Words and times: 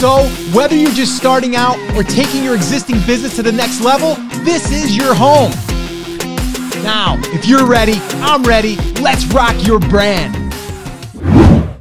So, 0.00 0.26
whether 0.54 0.74
you're 0.74 0.92
just 0.92 1.14
starting 1.14 1.56
out 1.56 1.76
or 1.94 2.02
taking 2.02 2.42
your 2.42 2.54
existing 2.54 3.02
business 3.06 3.36
to 3.36 3.42
the 3.42 3.52
next 3.52 3.82
level, 3.82 4.14
this 4.44 4.72
is 4.72 4.96
your 4.96 5.14
home. 5.14 5.50
Now, 6.82 7.18
if 7.34 7.44
you're 7.44 7.66
ready, 7.66 7.96
I'm 8.22 8.42
ready. 8.42 8.76
Let's 9.02 9.26
rock 9.26 9.54
your 9.66 9.78
brand. 9.78 10.54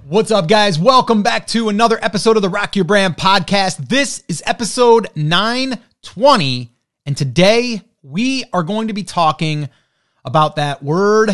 What's 0.06 0.32
up, 0.32 0.50
guys? 0.50 0.78
Welcome 0.78 1.24
back 1.24 1.48
to 1.48 1.70
another 1.70 1.98
episode 2.02 2.36
of 2.36 2.42
the 2.42 2.50
Rock 2.50 2.76
Your 2.76 2.84
Brand 2.84 3.16
podcast. 3.16 3.88
This 3.88 4.22
is 4.28 4.44
episode 4.46 5.08
920, 5.16 6.72
and 7.06 7.16
today 7.16 7.82
we 8.04 8.44
are 8.52 8.64
going 8.64 8.90
to 8.90 8.94
be 8.94 9.04
talking 9.04 9.70
about 10.26 10.58
that 10.58 10.84
word 10.84 11.32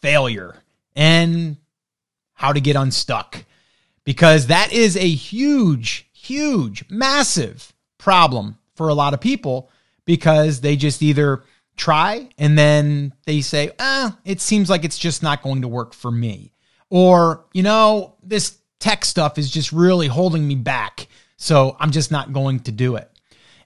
failure 0.00 0.62
and 0.94 1.56
how 2.34 2.52
to 2.52 2.60
get 2.60 2.76
unstuck 2.76 3.44
because 4.04 4.46
that 4.46 4.72
is 4.72 4.96
a 4.96 5.08
huge, 5.08 6.09
huge, 6.30 6.84
massive 6.88 7.72
problem 7.98 8.56
for 8.76 8.88
a 8.88 8.94
lot 8.94 9.14
of 9.14 9.20
people 9.20 9.68
because 10.04 10.60
they 10.60 10.76
just 10.76 11.02
either 11.02 11.42
try 11.76 12.28
and 12.38 12.56
then 12.56 13.12
they 13.26 13.40
say, 13.40 13.72
ah, 13.80 14.16
it 14.24 14.40
seems 14.40 14.70
like 14.70 14.84
it's 14.84 14.98
just 14.98 15.24
not 15.24 15.42
going 15.42 15.62
to 15.62 15.68
work 15.68 15.92
for 15.92 16.10
me. 16.10 16.52
Or, 16.88 17.46
you 17.52 17.64
know, 17.64 18.14
this 18.22 18.58
tech 18.78 19.04
stuff 19.04 19.38
is 19.38 19.50
just 19.50 19.72
really 19.72 20.06
holding 20.06 20.46
me 20.46 20.54
back. 20.54 21.08
So 21.36 21.76
I'm 21.80 21.90
just 21.90 22.12
not 22.12 22.32
going 22.32 22.60
to 22.60 22.72
do 22.72 22.94
it. 22.94 23.10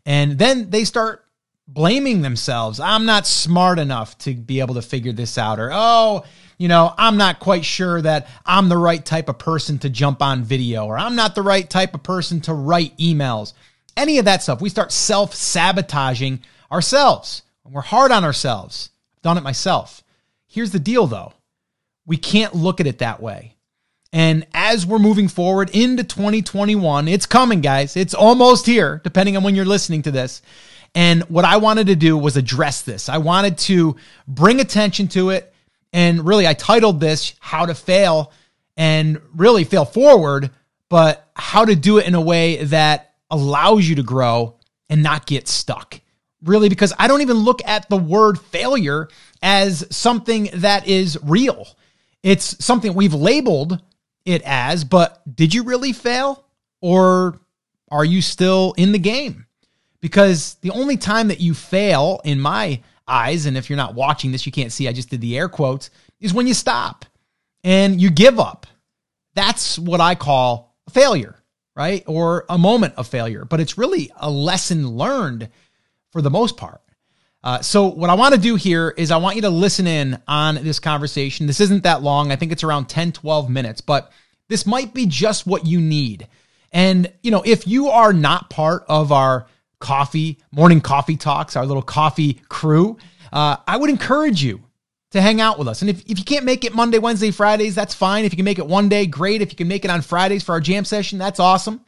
And 0.07 0.39
then 0.39 0.71
they 0.71 0.85
start 0.85 1.24
blaming 1.67 2.23
themselves. 2.23 2.81
I'm 2.81 3.07
not 3.07 3.27
smart 3.27 3.79
enough 3.79 4.17
to 4.19 4.35
be 4.35 4.61
able 4.61 4.75
to 4.75 4.83
figure 4.83 5.13
this 5.13 5.39
out. 5.39 5.59
Or, 5.59 5.71
oh, 5.73 6.25
you 6.59 6.69
know, 6.69 6.95
I'm 6.97 7.17
not 7.17 7.41
quite 7.41 7.65
sure 7.65 8.01
that 8.03 8.29
I'm 8.45 8.69
the 8.69 8.77
right 8.77 9.05
type 9.05 9.29
of 9.29 9.39
person 9.39 9.79
to 9.81 9.91
jump 9.91 10.23
on 10.23 10.45
video. 10.45 10.87
Or 10.87 10.99
I'm 10.99 11.17
not 11.17 11.35
the 11.35 11.43
right 11.43 11.69
type 11.69 11.95
of 11.95 12.03
person 12.03 12.41
to 12.43 12.55
write 12.55 12.97
emails 12.99 13.53
any 13.97 14.19
of 14.19 14.25
that 14.25 14.43
stuff. 14.43 14.61
We 14.61 14.69
start 14.69 14.93
self 14.93 15.35
sabotaging 15.35 16.43
ourselves. 16.71 17.43
We're 17.65 17.81
hard 17.81 18.13
on 18.13 18.25
ourselves. 18.25 18.91
I've 19.15 19.23
done 19.23 19.39
it 19.39 19.43
myself. 19.43 20.03
Here's 20.47 20.71
the 20.71 20.79
deal 20.79 21.07
though 21.07 21.33
we 22.07 22.17
can't 22.17 22.55
look 22.55 22.81
at 22.81 22.87
it 22.87 22.99
that 22.99 23.23
way. 23.23 23.57
And 24.13 24.47
as 24.55 24.87
we're 24.87 24.99
moving 24.99 25.27
forward 25.27 25.71
into 25.71 26.05
2021, 26.05 27.09
it's 27.09 27.27
coming, 27.27 27.61
guys. 27.63 27.97
It's 27.97 28.15
almost 28.15 28.67
here, 28.67 29.01
depending 29.03 29.37
on 29.37 29.43
when 29.43 29.57
you're 29.57 29.65
listening 29.65 30.03
to 30.03 30.13
this. 30.13 30.43
And 30.95 31.23
what 31.25 31.45
I 31.45 31.57
wanted 31.57 31.89
to 31.89 31.97
do 31.97 32.17
was 32.17 32.37
address 32.37 32.83
this. 32.83 33.09
I 33.09 33.19
wanted 33.19 33.59
to 33.59 33.97
bring 34.29 34.61
attention 34.61 35.09
to 35.09 35.31
it. 35.31 35.53
And 35.93 36.27
really, 36.27 36.47
I 36.47 36.55
titled 36.55 37.01
this 37.01 37.35
How 37.41 37.67
to 37.67 37.75
Fail 37.75 38.33
and 38.77 39.21
really 39.35 39.65
fail 39.65 39.85
forward, 39.85 40.51
but 40.89 41.29
how 41.35 41.65
to 41.65 41.77
do 41.77 41.99
it 41.99 42.07
in 42.07 42.15
a 42.15 42.21
way 42.21 42.65
that 42.65 43.15
allows 43.31 43.89
you 43.89 43.97
to 43.97 44.03
grow 44.03 44.57
and 44.89 45.03
not 45.03 45.27
get 45.27 45.49
stuck. 45.49 46.01
Really, 46.43 46.69
because 46.69 46.93
I 46.99 47.09
don't 47.09 47.23
even 47.23 47.39
look 47.39 47.61
at 47.65 47.89
the 47.89 47.97
word 47.97 48.39
failure 48.39 49.09
as 49.43 49.87
something 49.91 50.51
that 50.55 50.87
is 50.87 51.19
real. 51.23 51.67
It's 52.23 52.63
something 52.65 52.95
we've 52.95 53.15
labeled 53.15 53.81
it 54.25 54.43
as, 54.45 54.85
but 54.85 55.23
did 55.35 55.55
you 55.55 55.63
really 55.63 55.93
fail? 55.93 56.45
Or 56.81 57.41
are 57.91 58.05
you 58.05 58.21
still 58.21 58.75
in 58.77 58.93
the 58.93 58.99
game? 58.99 59.44
Because 60.05 60.55
the 60.61 60.71
only 60.71 60.99
time 60.99 61.29
that 61.29 61.41
you 61.41 61.55
fail, 61.55 62.21
in 62.25 62.39
my 62.39 62.83
eyes, 63.09 63.47
and 63.47 63.57
if 63.57 63.71
you're 63.71 63.79
not 63.79 63.95
watching 63.95 64.33
this, 64.33 64.45
you 64.45 64.53
can't 64.53 64.71
see, 64.71 64.87
I 64.87 64.93
just 64.93 65.09
did 65.09 65.23
the 65.23 65.39
air 65.39 65.49
quotes, 65.49 65.89
is 66.21 66.35
when 66.35 66.47
you 66.47 66.53
stop 66.53 67.07
and 67.63 67.99
you 67.99 68.11
give 68.11 68.39
up. 68.39 68.67
That's 69.35 69.79
what 69.79 70.03
I 70.03 70.15
call 70.15 70.77
a 70.87 70.91
failure 70.91 71.43
right? 71.77 72.05
Or 72.07 72.45
a 72.49 72.59
moment 72.59 72.95
of 72.97 73.07
failure, 73.07 73.45
but 73.45 73.61
it's 73.61 73.79
really 73.79 74.11
a 74.17 74.31
lesson 74.31 74.89
learned 74.89 75.49
for 76.13 76.23
the 76.23 76.31
most 76.31 76.57
part. 76.57 76.81
Uh, 77.43 77.61
so, 77.61 77.87
what 77.87 78.11
I 78.11 78.15
want 78.15 78.35
to 78.35 78.41
do 78.41 78.57
here 78.57 78.95
is 78.97 79.11
I 79.11 79.19
want 79.19 79.37
you 79.37 79.43
to 79.43 79.51
listen 79.51 79.87
in 79.87 80.21
on 80.27 80.55
this 80.57 80.79
conversation. 80.79 81.47
This 81.47 81.61
isn't 81.61 81.83
that 81.83 82.03
long. 82.03 82.33
I 82.33 82.37
think 82.37 82.53
it's 82.53 82.65
around 82.65 82.87
10, 82.87 83.13
12 83.13 83.51
minutes, 83.51 83.81
but 83.81 84.11
this 84.49 84.67
might 84.67 84.95
be 84.95 85.07
just 85.07 85.47
what 85.47 85.67
you 85.67 85.81
need. 85.81 86.27
And, 86.73 87.13
you 87.23 87.31
know, 87.31 87.43
if 87.45 87.67
you 87.67 87.89
are 87.89 88.13
not 88.13 88.51
part 88.51 88.85
of 88.89 89.13
our 89.13 89.47
coffee, 89.85 90.39
morning 90.51 90.81
coffee 90.81 91.17
talks, 91.17 91.57
our 91.57 91.67
little 91.67 91.83
coffee 91.83 92.41
crew, 92.49 92.97
uh, 93.35 93.57
I 93.69 93.77
would 93.77 93.91
encourage 93.91 94.43
you 94.43 94.63
to 95.11 95.21
hang 95.21 95.43
out 95.43 95.59
with 95.59 95.69
us. 95.69 95.83
And 95.83 95.91
if, 95.91 96.01
if 96.07 96.19
you 96.19 96.25
can't 96.25 96.47
make 96.47 96.65
it 96.65 96.75
Monday, 96.75 96.99
Wednesday, 96.99 97.31
Fridays, 97.31 97.75
that's 97.75 97.95
fine. 97.95 98.25
If 98.25 98.33
you 98.33 98.37
can 98.37 98.47
make 98.47 98.59
it 98.59 98.67
one 98.67 98.89
day, 98.89 99.07
great. 99.07 99.43
If 99.43 99.53
you 99.53 99.57
can 99.57 99.69
make 99.69 99.85
it 99.85 99.91
on 99.91 100.01
Fridays 100.01 100.43
for 100.43 100.53
our 100.53 100.61
jam 100.61 100.87
session, 100.87 101.19
that's 101.19 101.39
awesome. 101.39 101.83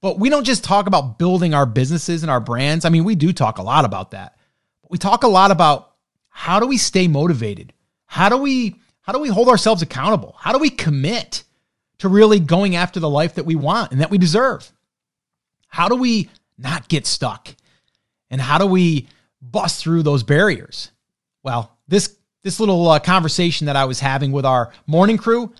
But 0.00 0.20
we 0.20 0.30
don't 0.30 0.44
just 0.44 0.62
talk 0.62 0.86
about 0.86 1.18
building 1.18 1.52
our 1.52 1.66
businesses 1.66 2.22
and 2.22 2.30
our 2.30 2.38
brands. 2.38 2.84
I 2.84 2.90
mean, 2.90 3.02
we 3.02 3.16
do 3.16 3.32
talk 3.32 3.58
a 3.58 3.62
lot 3.62 3.84
about 3.84 4.12
that. 4.12 4.38
But 4.82 4.92
we 4.92 4.98
talk 4.98 5.24
a 5.24 5.28
lot 5.28 5.50
about 5.50 5.94
how 6.28 6.60
do 6.60 6.66
we 6.66 6.78
stay 6.78 7.08
motivated? 7.08 7.72
How 8.06 8.28
do 8.28 8.36
we 8.36 8.76
how 9.00 9.12
do 9.12 9.18
we 9.18 9.28
hold 9.28 9.48
ourselves 9.48 9.82
accountable? 9.82 10.36
How 10.38 10.52
do 10.52 10.58
we 10.58 10.70
commit 10.70 11.42
to 11.98 12.08
really 12.08 12.38
going 12.40 12.76
after 12.76 13.00
the 13.00 13.10
life 13.10 13.34
that 13.34 13.46
we 13.46 13.56
want 13.56 13.92
and 13.92 14.00
that 14.00 14.10
we 14.10 14.18
deserve? 14.18 14.70
How 15.68 15.88
do 15.88 15.96
we 15.96 16.30
not 16.58 16.88
get 16.88 17.06
stuck? 17.06 17.54
And 18.30 18.40
how 18.40 18.58
do 18.58 18.66
we 18.66 19.08
bust 19.40 19.82
through 19.82 20.02
those 20.02 20.22
barriers? 20.22 20.90
Well, 21.42 21.76
this 21.88 22.16
this 22.42 22.60
little 22.60 22.88
uh, 22.88 23.00
conversation 23.00 23.66
that 23.66 23.74
I 23.74 23.86
was 23.86 23.98
having 23.98 24.30
with 24.30 24.46
our 24.46 24.72
morning 24.86 25.16
crew 25.16 25.52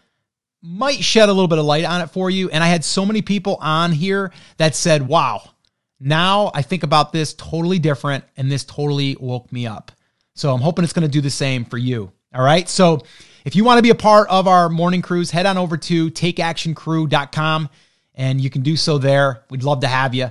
might 0.63 1.03
shed 1.03 1.29
a 1.29 1.33
little 1.33 1.49
bit 1.49 1.59
of 1.59 1.65
light 1.65 1.85
on 1.85 2.01
it 2.01 2.11
for 2.11 2.31
you. 2.31 2.49
And 2.51 2.63
I 2.63 2.69
had 2.69 2.85
so 2.85 3.05
many 3.05 3.23
people 3.23 3.57
on 3.61 3.91
here 3.91 4.33
that 4.59 4.77
said, 4.77 5.07
wow, 5.07 5.51
now 5.99 6.51
I 6.55 6.63
think 6.63 6.83
about 6.85 7.13
this 7.13 7.35
totally 7.35 7.79
different 7.79 8.25
and 8.37 8.51
this 8.51 8.65
totally 8.65 9.17
woke 9.19 9.51
me 9.53 9.67
up. 9.67 9.91
So 10.35 10.53
I'm 10.53 10.61
hoping 10.61 10.85
it's 10.85 10.93
going 10.93 11.03
to 11.03 11.09
do 11.09 11.21
the 11.21 11.31
same 11.31 11.65
for 11.65 11.79
you. 11.79 12.13
All 12.35 12.45
right. 12.45 12.69
So 12.69 13.03
if 13.45 13.57
you 13.57 13.65
want 13.65 13.79
to 13.79 13.83
be 13.83 13.91
a 13.91 13.95
part 13.95 14.29
of 14.29 14.47
our 14.47 14.69
morning 14.69 15.03
crews, 15.03 15.31
head 15.31 15.47
on 15.47 15.57
over 15.57 15.77
to 15.77 16.11
takeactioncrew.com 16.11 17.69
and 18.15 18.41
you 18.41 18.51
can 18.51 18.63
do 18.63 18.77
so 18.77 18.99
there. 18.99 19.43
We'd 19.51 19.63
love 19.63 19.81
to 19.81 19.89
have 19.89 20.15
you. 20.15 20.31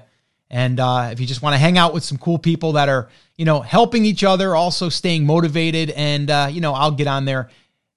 And 0.56 0.80
uh, 0.80 1.10
if 1.12 1.20
you 1.20 1.28
just 1.28 1.42
want 1.42 1.54
to 1.54 1.58
hang 1.58 1.78
out 1.78 1.94
with 1.94 2.06
some 2.06 2.18
cool 2.18 2.38
people 2.38 2.72
that 2.74 2.88
are, 2.88 3.10
you 3.36 3.44
know, 3.44 3.60
helping 3.60 4.06
each 4.06 4.24
other, 4.24 4.56
also 4.56 4.88
staying 4.88 5.26
motivated, 5.26 5.90
and 5.90 6.32
uh, 6.32 6.48
you 6.50 6.62
know, 6.62 6.74
I'll 6.74 6.92
get 6.92 7.08
on 7.08 7.26
there 7.26 7.50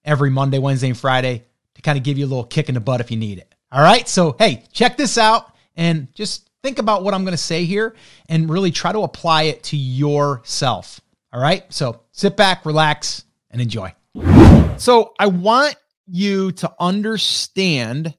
every 0.04 0.28
Monday, 0.28 0.58
Wednesday, 0.58 0.88
and 0.88 0.98
Friday 0.98 1.44
to 1.76 1.82
kind 1.82 1.96
of 1.96 2.02
give 2.02 2.18
you 2.18 2.26
a 2.26 2.26
little 2.26 2.42
kick 2.42 2.68
in 2.68 2.74
the 2.74 2.80
butt 2.80 3.00
if 3.00 3.12
you 3.12 3.16
need 3.16 3.38
it. 3.38 3.54
All 3.70 3.80
right. 3.80 4.08
So 4.08 4.34
hey, 4.36 4.64
check 4.72 4.96
this 4.96 5.18
out 5.18 5.54
and 5.76 6.12
just 6.16 6.50
think 6.60 6.80
about 6.80 7.04
what 7.04 7.14
I'm 7.14 7.22
going 7.22 7.30
to 7.30 7.36
say 7.36 7.64
here 7.64 7.94
and 8.28 8.50
really 8.50 8.72
try 8.72 8.90
to 8.90 9.02
apply 9.02 9.44
it 9.44 9.62
to 9.64 9.76
yourself. 9.76 11.00
All 11.32 11.40
right. 11.40 11.62
So 11.72 12.00
sit 12.10 12.36
back, 12.36 12.66
relax, 12.66 13.24
and 13.52 13.62
enjoy. 13.62 13.94
So 14.78 15.14
I 15.16 15.28
want 15.28 15.76
you 16.08 16.50
to 16.50 16.74
understand 16.80 18.16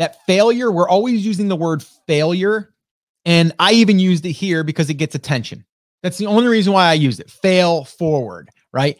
that 0.00 0.26
failure, 0.26 0.72
we're 0.72 0.88
always 0.88 1.24
using 1.24 1.46
the 1.46 1.54
word 1.54 1.84
failure 1.84 2.72
and 3.26 3.52
I 3.58 3.72
even 3.72 3.98
used 3.98 4.24
it 4.24 4.32
here 4.32 4.64
because 4.64 4.88
it 4.88 4.94
gets 4.94 5.14
attention. 5.14 5.64
That's 6.02 6.16
the 6.16 6.26
only 6.26 6.46
reason 6.46 6.72
why 6.72 6.86
I 6.86 6.94
used 6.94 7.20
it. 7.20 7.30
Fail 7.30 7.84
forward, 7.84 8.48
right? 8.72 8.96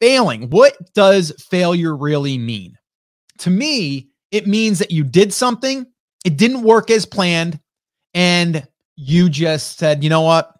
Failing. 0.00 0.48
What 0.50 0.76
does 0.94 1.30
failure 1.50 1.94
really 1.94 2.38
mean? 2.38 2.76
To 3.38 3.50
me, 3.50 4.08
it 4.32 4.46
means 4.46 4.78
that 4.78 4.90
you 4.90 5.04
did 5.04 5.32
something, 5.32 5.86
it 6.24 6.38
didn't 6.38 6.62
work 6.62 6.90
as 6.90 7.04
planned, 7.04 7.60
and 8.14 8.66
you 8.96 9.28
just 9.28 9.78
said, 9.78 10.02
you 10.02 10.08
know 10.08 10.22
what? 10.22 10.52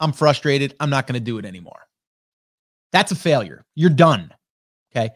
I'm 0.00 0.12
frustrated. 0.12 0.74
I'm 0.80 0.90
not 0.90 1.06
going 1.06 1.14
to 1.14 1.20
do 1.20 1.38
it 1.38 1.44
anymore. 1.44 1.80
That's 2.92 3.12
a 3.12 3.16
failure. 3.16 3.64
You're 3.74 3.90
done. 3.90 4.32
Okay. 4.90 5.10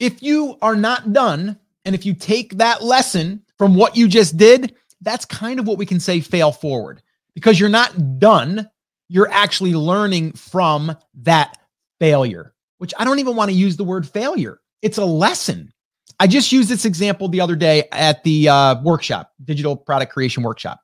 If 0.00 0.22
you 0.22 0.56
are 0.62 0.76
not 0.76 1.12
done, 1.12 1.58
and 1.84 1.94
if 1.94 2.04
you 2.04 2.14
take 2.14 2.56
that 2.56 2.82
lesson 2.82 3.42
from 3.58 3.74
what 3.74 3.96
you 3.96 4.08
just 4.08 4.36
did 4.36 4.74
that's 5.00 5.24
kind 5.24 5.60
of 5.60 5.66
what 5.66 5.78
we 5.78 5.86
can 5.86 6.00
say 6.00 6.20
fail 6.20 6.52
forward 6.52 7.02
because 7.34 7.60
you're 7.60 7.68
not 7.68 8.18
done. 8.18 8.68
You're 9.08 9.30
actually 9.30 9.74
learning 9.74 10.32
from 10.32 10.96
that 11.22 11.58
failure, 12.00 12.54
which 12.78 12.92
I 12.98 13.04
don't 13.04 13.18
even 13.18 13.36
want 13.36 13.50
to 13.50 13.56
use 13.56 13.76
the 13.76 13.84
word 13.84 14.08
failure. 14.08 14.60
It's 14.82 14.98
a 14.98 15.04
lesson. 15.04 15.72
I 16.18 16.26
just 16.26 16.50
used 16.50 16.68
this 16.68 16.84
example 16.84 17.28
the 17.28 17.40
other 17.40 17.56
day 17.56 17.84
at 17.92 18.24
the 18.24 18.48
uh, 18.48 18.82
workshop, 18.82 19.32
digital 19.44 19.76
product 19.76 20.12
creation 20.12 20.42
workshop. 20.42 20.80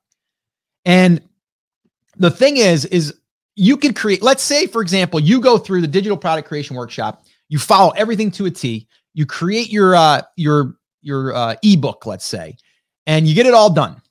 And 0.85 1.21
the 2.17 2.31
thing 2.31 2.57
is, 2.57 2.85
is 2.85 3.13
you 3.55 3.77
could 3.77 3.95
create, 3.95 4.21
let's 4.21 4.43
say, 4.43 4.67
for 4.67 4.81
example, 4.81 5.19
you 5.19 5.41
go 5.41 5.57
through 5.57 5.81
the 5.81 5.87
digital 5.87 6.17
product 6.17 6.47
creation 6.47 6.75
workshop, 6.75 7.25
you 7.49 7.59
follow 7.59 7.91
everything 7.91 8.31
to 8.31 8.45
a 8.45 8.51
T, 8.51 8.87
you 9.13 9.25
create 9.25 9.71
your 9.71 9.95
uh 9.95 10.21
your 10.35 10.75
your 11.01 11.35
uh, 11.35 11.55
ebook, 11.63 12.05
let's 12.05 12.25
say, 12.25 12.55
and 13.05 13.27
you 13.27 13.35
get 13.35 13.45
it 13.45 13.53
all 13.53 13.69
done. 13.71 14.01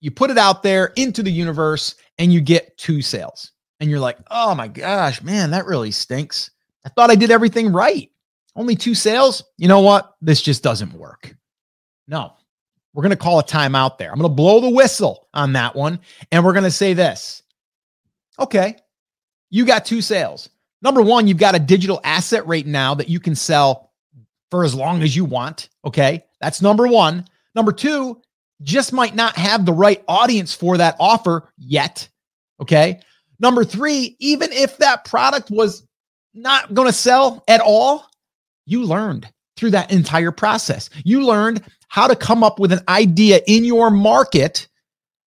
You 0.00 0.10
put 0.10 0.30
it 0.30 0.38
out 0.38 0.62
there 0.62 0.92
into 0.96 1.22
the 1.22 1.30
universe 1.30 1.94
and 2.18 2.32
you 2.32 2.40
get 2.40 2.76
two 2.78 3.02
sales. 3.02 3.52
And 3.80 3.90
you're 3.90 4.00
like, 4.00 4.18
oh 4.30 4.54
my 4.54 4.68
gosh, 4.68 5.22
man, 5.22 5.50
that 5.52 5.66
really 5.66 5.90
stinks. 5.90 6.50
I 6.84 6.90
thought 6.90 7.10
I 7.10 7.14
did 7.14 7.30
everything 7.30 7.72
right. 7.72 8.10
Only 8.56 8.76
two 8.76 8.94
sales. 8.94 9.42
You 9.56 9.68
know 9.68 9.80
what? 9.80 10.14
This 10.20 10.42
just 10.42 10.62
doesn't 10.62 10.92
work. 10.92 11.34
No, 12.08 12.32
we're 12.92 13.02
going 13.02 13.10
to 13.10 13.16
call 13.16 13.38
a 13.38 13.44
timeout 13.44 13.98
there. 13.98 14.10
I'm 14.10 14.18
going 14.18 14.30
to 14.30 14.34
blow 14.34 14.60
the 14.60 14.70
whistle 14.70 15.28
on 15.32 15.52
that 15.54 15.76
one. 15.76 16.00
And 16.32 16.44
we're 16.44 16.52
going 16.52 16.64
to 16.64 16.70
say 16.70 16.94
this 16.94 17.42
okay, 18.38 18.76
you 19.50 19.66
got 19.66 19.84
two 19.84 20.00
sales. 20.00 20.48
Number 20.82 21.02
one, 21.02 21.26
you've 21.26 21.36
got 21.36 21.54
a 21.54 21.58
digital 21.58 22.00
asset 22.04 22.46
right 22.46 22.66
now 22.66 22.94
that 22.94 23.08
you 23.08 23.20
can 23.20 23.34
sell 23.34 23.92
for 24.50 24.64
as 24.64 24.74
long 24.74 25.02
as 25.02 25.14
you 25.14 25.24
want. 25.24 25.68
Okay, 25.84 26.24
that's 26.40 26.62
number 26.62 26.86
one. 26.86 27.26
Number 27.54 27.72
two, 27.72 28.20
just 28.62 28.92
might 28.92 29.14
not 29.14 29.36
have 29.36 29.64
the 29.64 29.72
right 29.72 30.02
audience 30.06 30.54
for 30.54 30.76
that 30.78 30.96
offer 31.00 31.50
yet. 31.56 32.08
Okay. 32.60 33.00
Number 33.38 33.64
three, 33.64 34.16
even 34.18 34.52
if 34.52 34.76
that 34.78 35.04
product 35.04 35.50
was 35.50 35.86
not 36.34 36.74
going 36.74 36.86
to 36.86 36.92
sell 36.92 37.42
at 37.48 37.60
all, 37.60 38.06
you 38.66 38.84
learned 38.84 39.26
through 39.56 39.70
that 39.70 39.90
entire 39.90 40.30
process. 40.30 40.90
You 41.04 41.24
learned 41.24 41.62
how 41.88 42.06
to 42.06 42.16
come 42.16 42.44
up 42.44 42.58
with 42.58 42.72
an 42.72 42.80
idea 42.88 43.40
in 43.46 43.64
your 43.64 43.90
market 43.90 44.68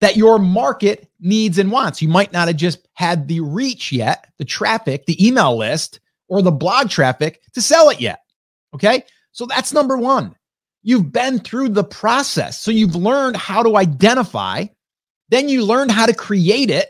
that 0.02 0.18
your 0.18 0.40
market 0.40 1.08
needs 1.20 1.60
and 1.60 1.72
wants. 1.72 2.02
You 2.02 2.10
might 2.10 2.34
not 2.34 2.48
have 2.48 2.58
just 2.58 2.88
had 2.94 3.28
the 3.28 3.40
reach 3.40 3.92
yet, 3.92 4.28
the 4.40 4.46
traffic, 4.46 5.06
the 5.06 5.26
email 5.26 5.56
list, 5.56 6.00
or 6.28 6.42
the 6.42 6.52
blog 6.52 6.90
traffic 6.90 7.42
to 7.54 7.62
sell 7.62 7.90
it 7.90 8.02
yet. 8.02 8.20
Okay. 8.74 9.04
So 9.32 9.46
that's 9.46 9.74
number 9.74 9.98
one. 9.98 10.36
You've 10.84 11.12
been 11.12 11.40
through 11.40 11.70
the 11.70 11.84
process. 11.84 12.60
So 12.62 12.72
you've 12.72 12.96
learned 12.96 13.38
how 13.38 13.64
to 13.64 13.78
identify. 13.78 14.66
Then 15.30 15.48
you 15.48 15.64
learned 15.64 15.92
how 15.92 16.06
to 16.06 16.14
create 16.14 16.70
it, 16.70 16.90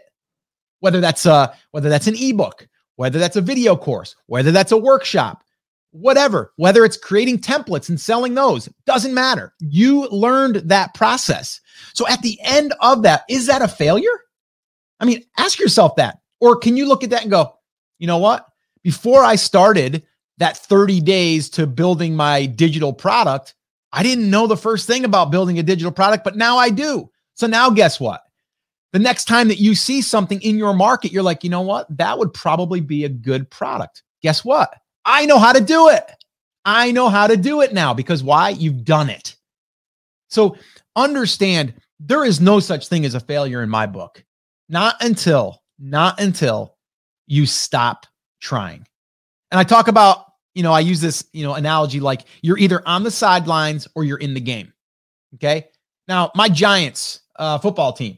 whether 0.80 1.02
that's 1.02 1.26
a, 1.26 1.54
whether 1.72 1.90
that's 1.90 2.08
an 2.08 2.16
ebook, 2.16 2.68
whether 2.96 3.20
that's 3.20 3.36
a 3.36 3.42
video 3.42 3.76
course, 3.76 4.16
whether 4.28 4.52
that's 4.52 4.72
a 4.72 4.78
workshop, 4.78 5.44
whatever, 5.92 6.54
whether 6.56 6.86
it's 6.86 6.98
creating 6.98 7.40
templates 7.40 7.90
and 7.90 8.00
selling 8.00 8.34
those, 8.34 8.70
doesn't 8.86 9.14
matter. 9.14 9.54
You 9.60 10.08
learned 10.10 10.58
that 10.70 10.94
process. 10.94 11.60
So 11.94 12.08
at 12.08 12.22
the 12.22 12.40
end 12.44 12.74
of 12.82 13.04
that, 13.04 13.24
is 13.30 13.48
that 13.48 13.62
a 13.62 13.68
failure? 13.68 14.08
I 15.00 15.06
mean, 15.06 15.24
ask 15.38 15.60
yourself 15.60 15.96
that. 15.98 16.20
Or 16.40 16.56
can 16.56 16.78
you 16.78 16.88
look 16.88 17.04
at 17.04 17.10
that 17.12 17.24
and 17.24 17.32
go, 17.32 17.56
you 18.00 18.08
know 18.08 18.18
what? 18.18 18.46
Before 18.84 19.24
I 19.24 19.36
started 19.36 20.04
that 20.38 20.58
30 20.58 21.02
days 21.02 21.50
to 21.52 21.68
building 21.68 22.16
my 22.16 22.46
digital 22.48 22.94
product, 22.94 23.54
I 23.94 24.04
didn't 24.04 24.30
know 24.30 24.48
the 24.48 24.58
first 24.58 24.88
thing 24.88 25.06
about 25.06 25.32
building 25.32 25.60
a 25.60 25.64
digital 25.64 25.92
product, 25.92 26.24
but 26.24 26.38
now 26.38 26.58
I 26.58 26.70
do. 26.70 27.10
So 27.34 27.48
now 27.48 27.70
guess 27.70 28.00
what? 28.00 28.22
The 28.94 29.00
next 29.00 29.26
time 29.26 29.48
that 29.48 29.60
you 29.60 29.74
see 29.76 30.02
something 30.02 30.42
in 30.42 30.58
your 30.58 30.74
market, 30.74 31.12
you're 31.12 31.24
like, 31.24 31.44
you 31.44 31.50
know 31.50 31.62
what? 31.62 31.88
That 31.98 32.18
would 32.18 32.34
probably 32.34 32.82
be 32.82 33.06
a 33.06 33.10
good 33.10 33.50
product. 33.50 34.04
Guess 34.22 34.44
what? 34.44 34.74
I 35.06 35.26
know 35.26 35.40
how 35.40 35.54
to 35.54 35.62
do 35.62 35.90
it. 35.90 36.04
I 36.66 36.92
know 36.92 37.10
how 37.10 37.28
to 37.28 37.38
do 37.38 37.62
it 37.62 37.74
now 37.74 37.94
because 37.94 38.24
why? 38.24 38.50
You've 38.50 38.84
done 38.84 39.10
it. 39.10 39.36
So 40.30 40.58
understand 40.96 41.74
there 42.00 42.26
is 42.26 42.40
no 42.40 42.60
such 42.60 42.88
thing 42.88 43.06
as 43.06 43.16
a 43.16 43.20
failure 43.20 43.64
in 43.64 43.70
my 43.70 43.86
book. 43.86 44.24
Not 44.70 44.96
until, 45.02 45.62
not 45.80 46.20
until 46.20 46.76
you 47.28 47.46
stop 47.46 48.06
trying. 48.40 48.86
And 49.52 49.60
I 49.60 49.64
talk 49.64 49.88
about 49.88 50.31
you 50.54 50.64
know, 50.64 50.74
I 50.74 50.82
use 50.82 51.02
this, 51.02 51.26
you 51.34 51.44
know, 51.44 51.54
analogy 51.54 52.00
like 52.00 52.26
you're 52.42 52.58
either 52.58 52.82
on 52.86 53.04
the 53.04 53.12
sidelines 53.12 53.88
or 53.96 54.04
you're 54.04 54.18
in 54.18 54.34
the 54.34 54.42
game. 54.42 54.74
Okay. 55.36 55.68
Now, 56.08 56.32
my 56.36 56.50
Giants 56.50 57.22
uh, 57.38 57.58
football 57.58 57.94
team, 57.94 58.18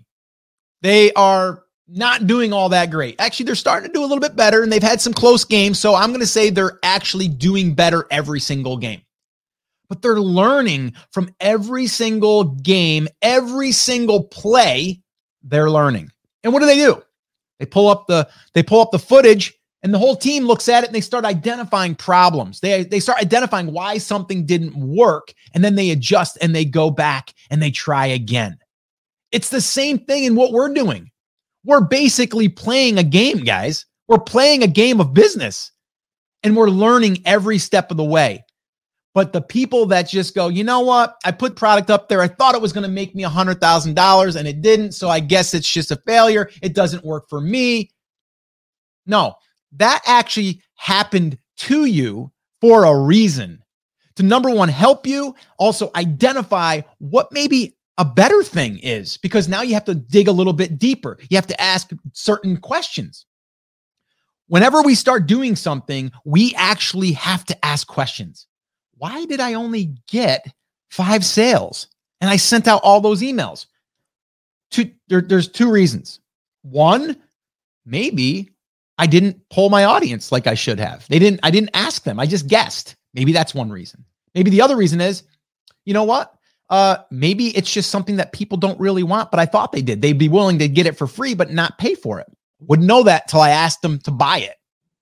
they 0.81 1.13
are 1.13 1.63
not 1.88 2.27
doing 2.27 2.53
all 2.53 2.69
that 2.69 2.89
great. 2.89 3.15
Actually, 3.19 3.45
they're 3.45 3.56
starting 3.56 3.89
to 3.89 3.94
do 3.94 4.01
a 4.01 4.07
little 4.07 4.19
bit 4.19 4.35
better 4.35 4.63
and 4.63 4.71
they've 4.71 4.81
had 4.81 5.01
some 5.01 5.13
close 5.13 5.45
games. 5.45 5.80
So 5.80 5.95
I'm 5.95 6.09
going 6.09 6.21
to 6.21 6.27
say 6.27 6.50
they're 6.50 6.80
actually 6.81 7.27
doing 7.27 7.75
better 7.75 8.07
every 8.09 8.39
single 8.39 8.77
game. 8.77 9.01
But 9.89 10.01
they're 10.01 10.19
learning 10.19 10.94
from 11.12 11.35
every 11.39 11.88
single 11.88 12.45
game, 12.45 13.07
every 13.21 13.71
single 13.71 14.24
play, 14.24 15.01
they're 15.44 15.69
learning. 15.69 16.12
And 16.44 16.51
what 16.51 16.62
do 16.62 16.65
they 16.65 16.77
do? 16.77 17.03
They 17.59 17.65
pull 17.65 17.88
up 17.89 18.07
the 18.07 18.27
they 18.53 18.63
pull 18.63 18.81
up 18.81 18.91
the 18.91 19.00
footage 19.00 19.53
and 19.83 19.94
the 19.94 20.00
whole 20.00 20.15
team 20.15 20.45
looks 20.45 20.69
at 20.69 20.83
it 20.83 20.88
and 20.88 20.95
they 20.95 21.01
start 21.01 21.25
identifying 21.25 21.94
problems. 21.94 22.62
They, 22.62 22.85
they 22.85 23.01
start 23.01 23.21
identifying 23.21 23.74
why 23.74 23.97
something 23.97 24.45
didn't 24.45 24.75
work. 24.75 25.33
And 25.53 25.63
then 25.63 25.75
they 25.75 25.91
adjust 25.91 26.38
and 26.41 26.56
they 26.56 26.63
go 26.63 26.89
back 26.89 27.33
and 27.50 27.62
they 27.62 27.69
try 27.69 28.07
again. 28.07 28.57
It's 29.33 29.50
the 29.50 29.59
same 29.62 30.00
thing 30.00 30.24
in 30.24 30.35
what 30.35 30.53
we're 30.53 30.74
doing. 30.74 31.12
We're 31.65 31.81
basically 31.81 32.47
playing 32.47 32.97
a 32.97 33.03
game, 33.03 33.39
guys. 33.39 33.85
We're 34.07 34.19
playing 34.19 34.63
a 34.63 34.68
game 34.68 35.01
of 35.01 35.13
business 35.13 35.71
and 36.44 36.56
we're 36.56 36.69
learning 36.69 37.21
every 37.25 37.57
step 37.57 37.91
of 37.91 37.97
the 37.97 38.03
way. 38.06 38.45
But 39.13 39.33
the 39.33 39.41
people 39.41 39.85
that 39.88 40.09
just 40.09 40.33
go, 40.33 40.47
you 40.47 40.63
know 40.63 40.80
what? 40.80 41.15
I 41.25 41.31
put 41.31 41.56
product 41.56 41.89
up 41.89 42.07
there. 42.07 42.21
I 42.21 42.27
thought 42.27 42.56
it 42.56 42.62
was 42.62 42.74
going 42.74 42.85
to 42.85 42.89
make 42.89 43.13
me 43.15 43.25
a 43.25 43.30
$100,000 43.30 44.35
and 44.35 44.47
it 44.47 44.62
didn't. 44.62 44.94
So 44.94 45.09
I 45.09 45.19
guess 45.19 45.53
it's 45.53 45.71
just 45.71 45.91
a 45.91 46.01
failure. 46.07 46.50
It 46.62 46.74
doesn't 46.74 47.06
work 47.06 47.30
for 47.30 47.39
me. 47.39 47.91
No, 49.06 49.35
that 49.77 50.01
actually 50.05 50.61
happened 50.75 51.37
to 51.57 51.85
you 51.85 52.31
for 52.61 52.85
a 52.85 52.99
reason 52.99 53.63
to 54.15 54.23
number 54.23 54.49
one, 54.49 54.69
help 54.69 55.07
you 55.07 55.35
also 55.57 55.89
identify 55.95 56.81
what 56.99 57.31
maybe 57.31 57.75
a 57.97 58.05
better 58.05 58.43
thing 58.43 58.79
is, 58.79 59.17
because 59.17 59.47
now 59.47 59.61
you 59.61 59.73
have 59.73 59.85
to 59.85 59.95
dig 59.95 60.27
a 60.27 60.31
little 60.31 60.53
bit 60.53 60.79
deeper. 60.79 61.17
You 61.29 61.37
have 61.37 61.47
to 61.47 61.61
ask 61.61 61.91
certain 62.13 62.57
questions. 62.57 63.25
Whenever 64.47 64.81
we 64.81 64.95
start 64.95 65.27
doing 65.27 65.55
something, 65.55 66.11
we 66.25 66.53
actually 66.55 67.11
have 67.13 67.45
to 67.45 67.65
ask 67.65 67.87
questions. 67.87 68.47
Why 68.97 69.25
did 69.25 69.39
I 69.39 69.53
only 69.53 69.95
get 70.07 70.45
five 70.89 71.25
sales? 71.25 71.87
And 72.21 72.29
I 72.29 72.37
sent 72.37 72.67
out 72.67 72.81
all 72.83 73.01
those 73.01 73.21
emails. 73.21 73.65
Two, 74.71 74.91
there, 75.07 75.21
there's 75.21 75.47
two 75.47 75.71
reasons. 75.71 76.19
One, 76.61 77.17
maybe 77.85 78.52
I 78.98 79.07
didn't 79.07 79.38
poll 79.50 79.69
my 79.69 79.86
audience 79.86 80.31
like 80.31 80.48
I 80.48 80.54
should 80.54 80.80
have. 80.80 81.07
They 81.07 81.19
didn't, 81.19 81.40
I 81.44 81.52
didn't 81.52 81.71
ask 81.73 82.04
them. 82.04 82.19
I 82.19 82.26
just 82.26 82.47
guessed. 82.47 82.95
Maybe 83.14 83.31
that's 83.31 83.54
one 83.54 83.69
reason. 83.69 84.04
Maybe 84.35 84.50
the 84.50 84.62
other 84.62 84.76
reason 84.76 85.02
is, 85.02 85.23
you 85.85 85.94
know 85.94 86.04
what? 86.04 86.33
Uh, 86.69 86.97
maybe 87.12 87.56
it's 87.56 87.71
just 87.71 87.92
something 87.92 88.16
that 88.18 88.33
people 88.33 88.57
don't 88.57 88.80
really 88.80 89.04
want, 89.04 89.31
but 89.31 89.40
I 89.40 89.45
thought 89.45 89.71
they 89.71 89.81
did. 89.81 90.02
They'd 90.02 90.18
be 90.18 90.30
willing 90.30 90.59
to 90.59 90.68
get 90.68 90.85
it 90.85 90.97
for 90.97 91.07
free, 91.07 91.33
but 91.33 91.52
not 91.52 91.78
pay 91.78 91.94
for 91.95 92.19
it. 92.19 92.28
Wouldn't 92.62 92.88
know 92.88 93.04
that 93.04 93.28
till 93.28 93.42
I 93.42 93.50
asked 93.50 93.81
them 93.81 94.00
to 94.00 94.12
buy 94.12 94.40
it. 94.40 94.56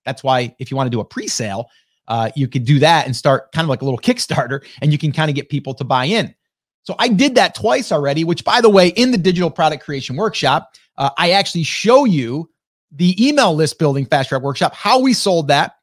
That's 0.04 0.22
why 0.22 0.54
if 0.58 0.70
you 0.70 0.76
want 0.76 0.88
to 0.88 0.90
do 0.90 1.00
a 1.00 1.04
pre-sale, 1.04 1.70
uh, 2.08 2.30
you 2.34 2.48
could 2.48 2.64
do 2.64 2.78
that 2.80 3.06
and 3.06 3.14
start 3.14 3.52
kind 3.52 3.64
of 3.64 3.68
like 3.68 3.82
a 3.82 3.84
little 3.84 3.98
Kickstarter, 4.02 4.64
and 4.80 4.92
you 4.92 4.98
can 4.98 5.12
kind 5.12 5.30
of 5.30 5.36
get 5.36 5.48
people 5.48 5.74
to 5.74 5.84
buy 5.84 6.06
in. 6.06 6.34
So 6.82 6.96
I 6.98 7.08
did 7.08 7.36
that 7.36 7.54
twice 7.54 7.92
already. 7.92 8.24
Which, 8.24 8.44
by 8.44 8.60
the 8.60 8.68
way, 8.68 8.88
in 8.88 9.12
the 9.12 9.18
digital 9.18 9.50
product 9.50 9.84
creation 9.84 10.16
workshop, 10.16 10.74
uh, 10.98 11.10
I 11.16 11.30
actually 11.30 11.62
show 11.62 12.04
you 12.04 12.50
the 12.94 13.26
email 13.26 13.54
list 13.54 13.78
building 13.78 14.06
fast 14.06 14.28
track 14.28 14.42
workshop, 14.42 14.74
how 14.74 15.00
we 15.00 15.12
sold 15.12 15.48
that, 15.48 15.76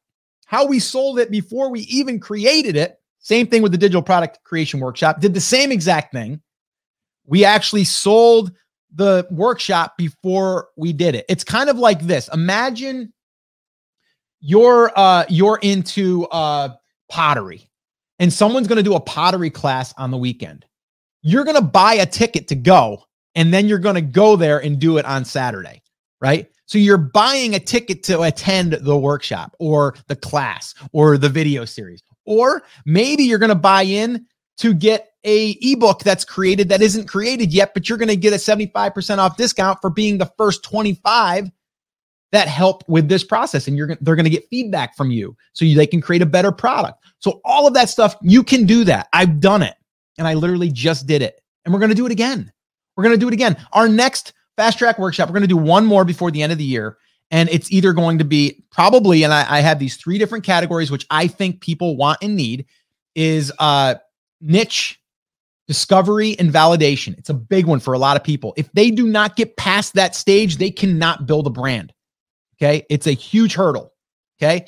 how 0.46 0.66
we 0.66 0.78
sold 0.78 1.18
it 1.18 1.30
before 1.30 1.70
we 1.70 1.80
even 1.80 2.20
created 2.20 2.76
it. 2.76 3.00
Same 3.18 3.46
thing 3.46 3.62
with 3.62 3.72
the 3.72 3.78
digital 3.78 4.02
product 4.02 4.42
creation 4.44 4.80
workshop, 4.80 5.20
did 5.20 5.34
the 5.34 5.40
same 5.40 5.72
exact 5.72 6.12
thing. 6.12 6.40
We 7.26 7.44
actually 7.44 7.84
sold 7.84 8.52
the 8.94 9.26
workshop 9.30 9.96
before 9.96 10.68
we 10.76 10.92
did 10.92 11.14
it. 11.14 11.26
It's 11.28 11.44
kind 11.44 11.70
of 11.70 11.78
like 11.78 12.00
this. 12.00 12.28
Imagine 12.32 13.12
you're 14.40 14.90
uh 14.96 15.24
you're 15.28 15.58
into 15.62 16.24
uh 16.28 16.70
pottery 17.08 17.68
and 18.18 18.32
someone's 18.32 18.68
going 18.68 18.78
to 18.78 18.82
do 18.82 18.94
a 18.94 19.00
pottery 19.00 19.50
class 19.50 19.92
on 19.98 20.10
the 20.10 20.16
weekend. 20.16 20.64
You're 21.22 21.44
going 21.44 21.56
to 21.56 21.62
buy 21.62 21.94
a 21.94 22.06
ticket 22.06 22.48
to 22.48 22.54
go 22.54 23.04
and 23.34 23.52
then 23.52 23.68
you're 23.68 23.78
going 23.78 23.96
to 23.96 24.00
go 24.00 24.36
there 24.36 24.58
and 24.62 24.78
do 24.78 24.98
it 24.98 25.04
on 25.04 25.24
Saturday, 25.24 25.82
right? 26.20 26.48
So 26.70 26.78
you're 26.78 26.98
buying 26.98 27.56
a 27.56 27.58
ticket 27.58 28.04
to 28.04 28.22
attend 28.22 28.74
the 28.74 28.96
workshop 28.96 29.56
or 29.58 29.96
the 30.06 30.14
class 30.14 30.72
or 30.92 31.18
the 31.18 31.28
video 31.28 31.64
series. 31.64 32.00
Or 32.26 32.62
maybe 32.86 33.24
you're 33.24 33.40
going 33.40 33.48
to 33.48 33.56
buy 33.56 33.82
in 33.82 34.24
to 34.58 34.72
get 34.72 35.08
a 35.24 35.56
ebook 35.60 36.04
that's 36.04 36.24
created 36.24 36.68
that 36.68 36.80
isn't 36.80 37.08
created 37.08 37.52
yet, 37.52 37.74
but 37.74 37.88
you're 37.88 37.98
going 37.98 38.08
to 38.08 38.14
get 38.14 38.32
a 38.32 38.36
75% 38.36 39.18
off 39.18 39.36
discount 39.36 39.80
for 39.80 39.90
being 39.90 40.18
the 40.18 40.30
first 40.38 40.62
25 40.62 41.50
that 42.30 42.46
help 42.46 42.88
with 42.88 43.08
this 43.08 43.24
process 43.24 43.66
and 43.66 43.76
you're 43.76 43.96
they're 44.00 44.14
going 44.14 44.22
to 44.22 44.30
get 44.30 44.48
feedback 44.48 44.96
from 44.96 45.10
you 45.10 45.36
so 45.52 45.64
you, 45.64 45.74
they 45.74 45.88
can 45.88 46.00
create 46.00 46.22
a 46.22 46.26
better 46.26 46.52
product. 46.52 47.02
So 47.18 47.40
all 47.44 47.66
of 47.66 47.74
that 47.74 47.88
stuff 47.88 48.14
you 48.22 48.44
can 48.44 48.64
do 48.64 48.84
that. 48.84 49.08
I've 49.12 49.40
done 49.40 49.62
it 49.62 49.74
and 50.18 50.28
I 50.28 50.34
literally 50.34 50.70
just 50.70 51.08
did 51.08 51.20
it. 51.20 51.40
And 51.64 51.74
we're 51.74 51.80
going 51.80 51.90
to 51.90 51.96
do 51.96 52.06
it 52.06 52.12
again. 52.12 52.52
We're 52.96 53.02
going 53.02 53.16
to 53.16 53.20
do 53.20 53.26
it 53.26 53.34
again. 53.34 53.56
Our 53.72 53.88
next 53.88 54.34
fast 54.56 54.78
track 54.78 54.98
workshop. 54.98 55.28
We're 55.28 55.34
going 55.34 55.42
to 55.42 55.48
do 55.48 55.56
one 55.56 55.86
more 55.86 56.04
before 56.04 56.30
the 56.30 56.42
end 56.42 56.52
of 56.52 56.58
the 56.58 56.64
year. 56.64 56.96
And 57.30 57.48
it's 57.48 57.70
either 57.70 57.92
going 57.92 58.18
to 58.18 58.24
be 58.24 58.64
probably, 58.70 59.22
and 59.22 59.32
I, 59.32 59.46
I 59.48 59.60
have 59.60 59.78
these 59.78 59.96
three 59.96 60.18
different 60.18 60.44
categories, 60.44 60.90
which 60.90 61.06
I 61.10 61.28
think 61.28 61.60
people 61.60 61.96
want 61.96 62.18
and 62.22 62.34
need 62.34 62.66
is 63.14 63.52
uh, 63.58 63.96
niche, 64.40 65.00
discovery, 65.68 66.36
and 66.38 66.52
validation. 66.52 67.16
It's 67.18 67.30
a 67.30 67.34
big 67.34 67.66
one 67.66 67.78
for 67.78 67.94
a 67.94 67.98
lot 67.98 68.16
of 68.16 68.24
people. 68.24 68.52
If 68.56 68.72
they 68.72 68.90
do 68.90 69.06
not 69.06 69.36
get 69.36 69.56
past 69.56 69.94
that 69.94 70.16
stage, 70.16 70.56
they 70.56 70.70
cannot 70.70 71.26
build 71.26 71.46
a 71.46 71.50
brand. 71.50 71.92
Okay. 72.56 72.84
It's 72.90 73.06
a 73.06 73.12
huge 73.12 73.54
hurdle. 73.54 73.92
Okay. 74.42 74.66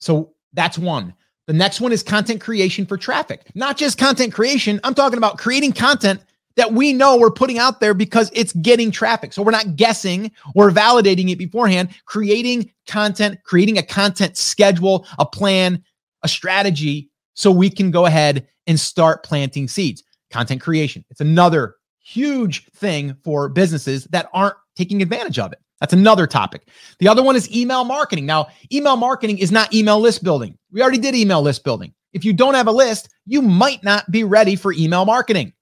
So 0.00 0.34
that's 0.52 0.78
one. 0.78 1.14
The 1.46 1.52
next 1.52 1.80
one 1.80 1.92
is 1.92 2.02
content 2.02 2.40
creation 2.40 2.86
for 2.86 2.96
traffic. 2.96 3.46
Not 3.54 3.76
just 3.76 3.98
content 3.98 4.34
creation. 4.34 4.80
I'm 4.82 4.94
talking 4.94 5.18
about 5.18 5.38
creating 5.38 5.72
content 5.72 6.20
that 6.56 6.72
we 6.72 6.92
know 6.92 7.16
we're 7.16 7.30
putting 7.30 7.58
out 7.58 7.80
there 7.80 7.94
because 7.94 8.30
it's 8.32 8.52
getting 8.54 8.90
traffic. 8.90 9.32
So 9.32 9.42
we're 9.42 9.50
not 9.50 9.76
guessing, 9.76 10.30
we're 10.54 10.70
validating 10.70 11.30
it 11.30 11.36
beforehand, 11.36 11.90
creating 12.06 12.72
content, 12.86 13.38
creating 13.44 13.78
a 13.78 13.82
content 13.82 14.36
schedule, 14.36 15.06
a 15.18 15.26
plan, 15.26 15.82
a 16.22 16.28
strategy 16.28 17.10
so 17.34 17.50
we 17.50 17.70
can 17.70 17.90
go 17.90 18.06
ahead 18.06 18.46
and 18.66 18.80
start 18.80 19.22
planting 19.22 19.68
seeds. 19.68 20.02
Content 20.30 20.60
creation. 20.60 21.04
It's 21.10 21.20
another 21.20 21.76
huge 22.02 22.66
thing 22.72 23.16
for 23.22 23.48
businesses 23.48 24.04
that 24.06 24.28
aren't 24.32 24.56
taking 24.76 25.02
advantage 25.02 25.38
of 25.38 25.52
it. 25.52 25.58
That's 25.80 25.92
another 25.92 26.26
topic. 26.26 26.68
The 26.98 27.08
other 27.08 27.22
one 27.22 27.36
is 27.36 27.54
email 27.54 27.84
marketing. 27.84 28.26
Now, 28.26 28.48
email 28.72 28.96
marketing 28.96 29.38
is 29.38 29.52
not 29.52 29.74
email 29.74 30.00
list 30.00 30.24
building. 30.24 30.56
We 30.72 30.82
already 30.82 30.98
did 30.98 31.14
email 31.14 31.42
list 31.42 31.64
building. 31.64 31.92
If 32.12 32.24
you 32.24 32.32
don't 32.32 32.54
have 32.54 32.66
a 32.66 32.72
list, 32.72 33.08
you 33.26 33.42
might 33.42 33.84
not 33.84 34.10
be 34.10 34.24
ready 34.24 34.56
for 34.56 34.72
email 34.72 35.04
marketing. 35.04 35.52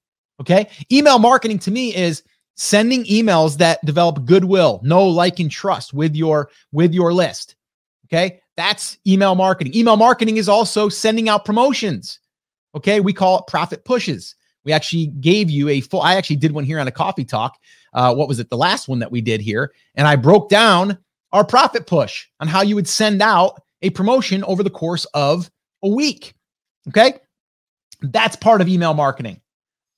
Okay. 0.40 0.68
Email 0.90 1.18
marketing 1.18 1.58
to 1.60 1.70
me 1.70 1.94
is 1.94 2.22
sending 2.56 3.04
emails 3.04 3.56
that 3.58 3.84
develop 3.84 4.24
goodwill, 4.24 4.80
know, 4.82 5.04
like, 5.06 5.40
and 5.40 5.50
trust 5.50 5.94
with 5.94 6.14
your 6.14 6.50
with 6.72 6.92
your 6.92 7.12
list. 7.12 7.56
Okay. 8.06 8.40
That's 8.56 8.98
email 9.06 9.34
marketing. 9.34 9.74
Email 9.74 9.96
marketing 9.96 10.36
is 10.36 10.48
also 10.48 10.88
sending 10.88 11.28
out 11.28 11.44
promotions. 11.44 12.20
Okay. 12.74 13.00
We 13.00 13.12
call 13.12 13.38
it 13.38 13.46
profit 13.46 13.84
pushes. 13.84 14.34
We 14.64 14.72
actually 14.72 15.08
gave 15.20 15.50
you 15.50 15.68
a 15.68 15.80
full, 15.80 16.00
I 16.00 16.14
actually 16.14 16.36
did 16.36 16.52
one 16.52 16.64
here 16.64 16.78
on 16.78 16.88
a 16.88 16.92
coffee 16.92 17.24
talk. 17.24 17.58
Uh, 17.92 18.14
what 18.14 18.28
was 18.28 18.40
it? 18.40 18.48
The 18.50 18.56
last 18.56 18.88
one 18.88 18.98
that 19.00 19.12
we 19.12 19.20
did 19.20 19.40
here. 19.40 19.72
And 19.94 20.08
I 20.08 20.16
broke 20.16 20.48
down 20.48 20.98
our 21.32 21.44
profit 21.44 21.86
push 21.86 22.26
on 22.40 22.48
how 22.48 22.62
you 22.62 22.74
would 22.74 22.88
send 22.88 23.20
out 23.20 23.60
a 23.82 23.90
promotion 23.90 24.42
over 24.44 24.62
the 24.62 24.70
course 24.70 25.04
of 25.14 25.50
a 25.82 25.88
week. 25.88 26.34
Okay. 26.88 27.18
That's 28.00 28.36
part 28.36 28.60
of 28.60 28.68
email 28.68 28.94
marketing. 28.94 29.40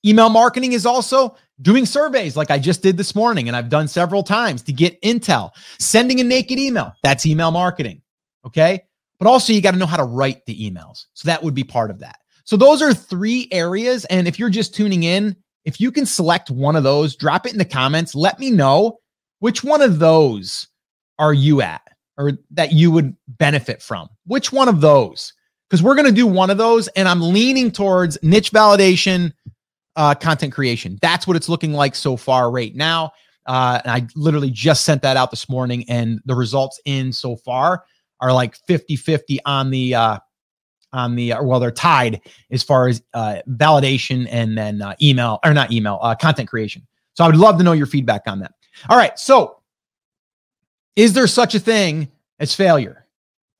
Email 0.05 0.29
marketing 0.29 0.73
is 0.73 0.85
also 0.85 1.35
doing 1.61 1.85
surveys 1.85 2.37
like 2.37 2.51
I 2.51 2.59
just 2.59 2.83
did 2.83 2.97
this 2.97 3.15
morning 3.15 3.47
and 3.47 3.57
I've 3.57 3.69
done 3.69 3.87
several 3.87 4.23
times 4.23 4.61
to 4.63 4.73
get 4.73 5.01
intel. 5.01 5.51
Sending 5.79 6.19
a 6.19 6.23
naked 6.23 6.59
email, 6.59 6.93
that's 7.03 7.25
email 7.25 7.51
marketing. 7.51 8.01
Okay. 8.45 8.83
But 9.19 9.27
also, 9.27 9.51
you 9.51 9.61
got 9.61 9.71
to 9.71 9.77
know 9.77 9.87
how 9.87 9.97
to 9.97 10.03
write 10.03 10.45
the 10.45 10.69
emails. 10.69 11.05
So 11.13 11.27
that 11.27 11.41
would 11.41 11.55
be 11.55 11.63
part 11.63 11.89
of 11.89 11.99
that. 11.99 12.19
So 12.43 12.55
those 12.55 12.81
are 12.81 12.93
three 12.93 13.47
areas. 13.51 14.05
And 14.05 14.27
if 14.27 14.37
you're 14.37 14.49
just 14.49 14.75
tuning 14.75 15.03
in, 15.03 15.35
if 15.65 15.81
you 15.81 15.91
can 15.91 16.05
select 16.05 16.51
one 16.51 16.75
of 16.75 16.83
those, 16.83 17.15
drop 17.15 17.45
it 17.45 17.51
in 17.51 17.57
the 17.57 17.65
comments. 17.65 18.15
Let 18.15 18.39
me 18.39 18.51
know 18.51 18.99
which 19.39 19.63
one 19.63 19.81
of 19.81 19.99
those 19.99 20.67
are 21.19 21.33
you 21.33 21.61
at 21.61 21.81
or 22.17 22.33
that 22.51 22.71
you 22.71 22.91
would 22.91 23.15
benefit 23.27 23.81
from. 23.81 24.07
Which 24.25 24.51
one 24.51 24.69
of 24.69 24.81
those? 24.81 25.33
Because 25.69 25.83
we're 25.83 25.95
going 25.95 26.07
to 26.07 26.11
do 26.13 26.27
one 26.27 26.49
of 26.49 26.57
those. 26.57 26.87
And 26.89 27.07
I'm 27.07 27.21
leaning 27.21 27.71
towards 27.71 28.17
niche 28.23 28.51
validation, 28.51 29.33
uh, 29.97 30.15
content 30.15 30.53
creation. 30.53 30.97
That's 31.01 31.27
what 31.27 31.35
it's 31.35 31.49
looking 31.49 31.73
like 31.73 31.95
so 31.95 32.15
far 32.15 32.49
right 32.49 32.73
now. 32.73 33.11
Uh, 33.45 33.81
and 33.83 33.91
I 33.91 34.07
literally 34.15 34.51
just 34.51 34.83
sent 34.83 35.01
that 35.01 35.17
out 35.17 35.31
this 35.31 35.49
morning, 35.49 35.83
and 35.89 36.19
the 36.25 36.35
results 36.35 36.79
in 36.85 37.11
so 37.11 37.35
far 37.37 37.83
are 38.19 38.31
like 38.31 38.55
50 38.67 38.95
50 38.95 39.39
on 39.45 39.69
the, 39.69 39.95
uh, 39.95 40.19
on 40.93 41.15
the, 41.15 41.33
uh, 41.33 41.43
well, 41.43 41.59
they're 41.59 41.71
tied 41.71 42.21
as 42.51 42.63
far 42.63 42.87
as 42.87 43.01
uh, 43.13 43.37
validation 43.49 44.27
and 44.31 44.57
then 44.57 44.81
uh, 44.81 44.95
email 45.01 45.39
or 45.43 45.53
not 45.53 45.71
email, 45.71 45.99
uh, 46.01 46.15
content 46.15 46.49
creation. 46.49 46.85
So 47.13 47.23
I 47.23 47.27
would 47.27 47.35
love 47.35 47.57
to 47.57 47.63
know 47.63 47.73
your 47.73 47.85
feedback 47.85 48.21
on 48.27 48.39
that. 48.39 48.51
All 48.89 48.97
right. 48.97 49.17
So 49.19 49.61
is 50.95 51.13
there 51.13 51.27
such 51.27 51.55
a 51.55 51.59
thing 51.59 52.09
as 52.39 52.53
failure? 52.53 53.05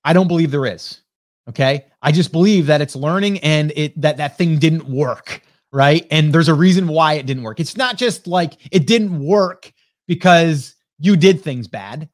I 0.03 0.13
don't 0.13 0.27
believe 0.27 0.51
there 0.51 0.65
is. 0.65 1.01
Okay. 1.49 1.85
I 2.01 2.11
just 2.11 2.31
believe 2.31 2.67
that 2.67 2.81
it's 2.81 2.95
learning 2.95 3.39
and 3.39 3.71
it 3.75 3.99
that 4.01 4.17
that 4.17 4.37
thing 4.37 4.57
didn't 4.57 4.85
work. 4.85 5.41
Right. 5.71 6.07
And 6.11 6.33
there's 6.33 6.47
a 6.47 6.53
reason 6.53 6.87
why 6.87 7.13
it 7.13 7.25
didn't 7.25 7.43
work. 7.43 7.59
It's 7.59 7.75
not 7.75 7.97
just 7.97 8.25
like 8.25 8.53
it 8.71 8.87
didn't 8.87 9.19
work 9.19 9.71
because 10.07 10.75
you 10.99 11.17
did 11.17 11.41
things 11.41 11.67
bad. 11.67 12.09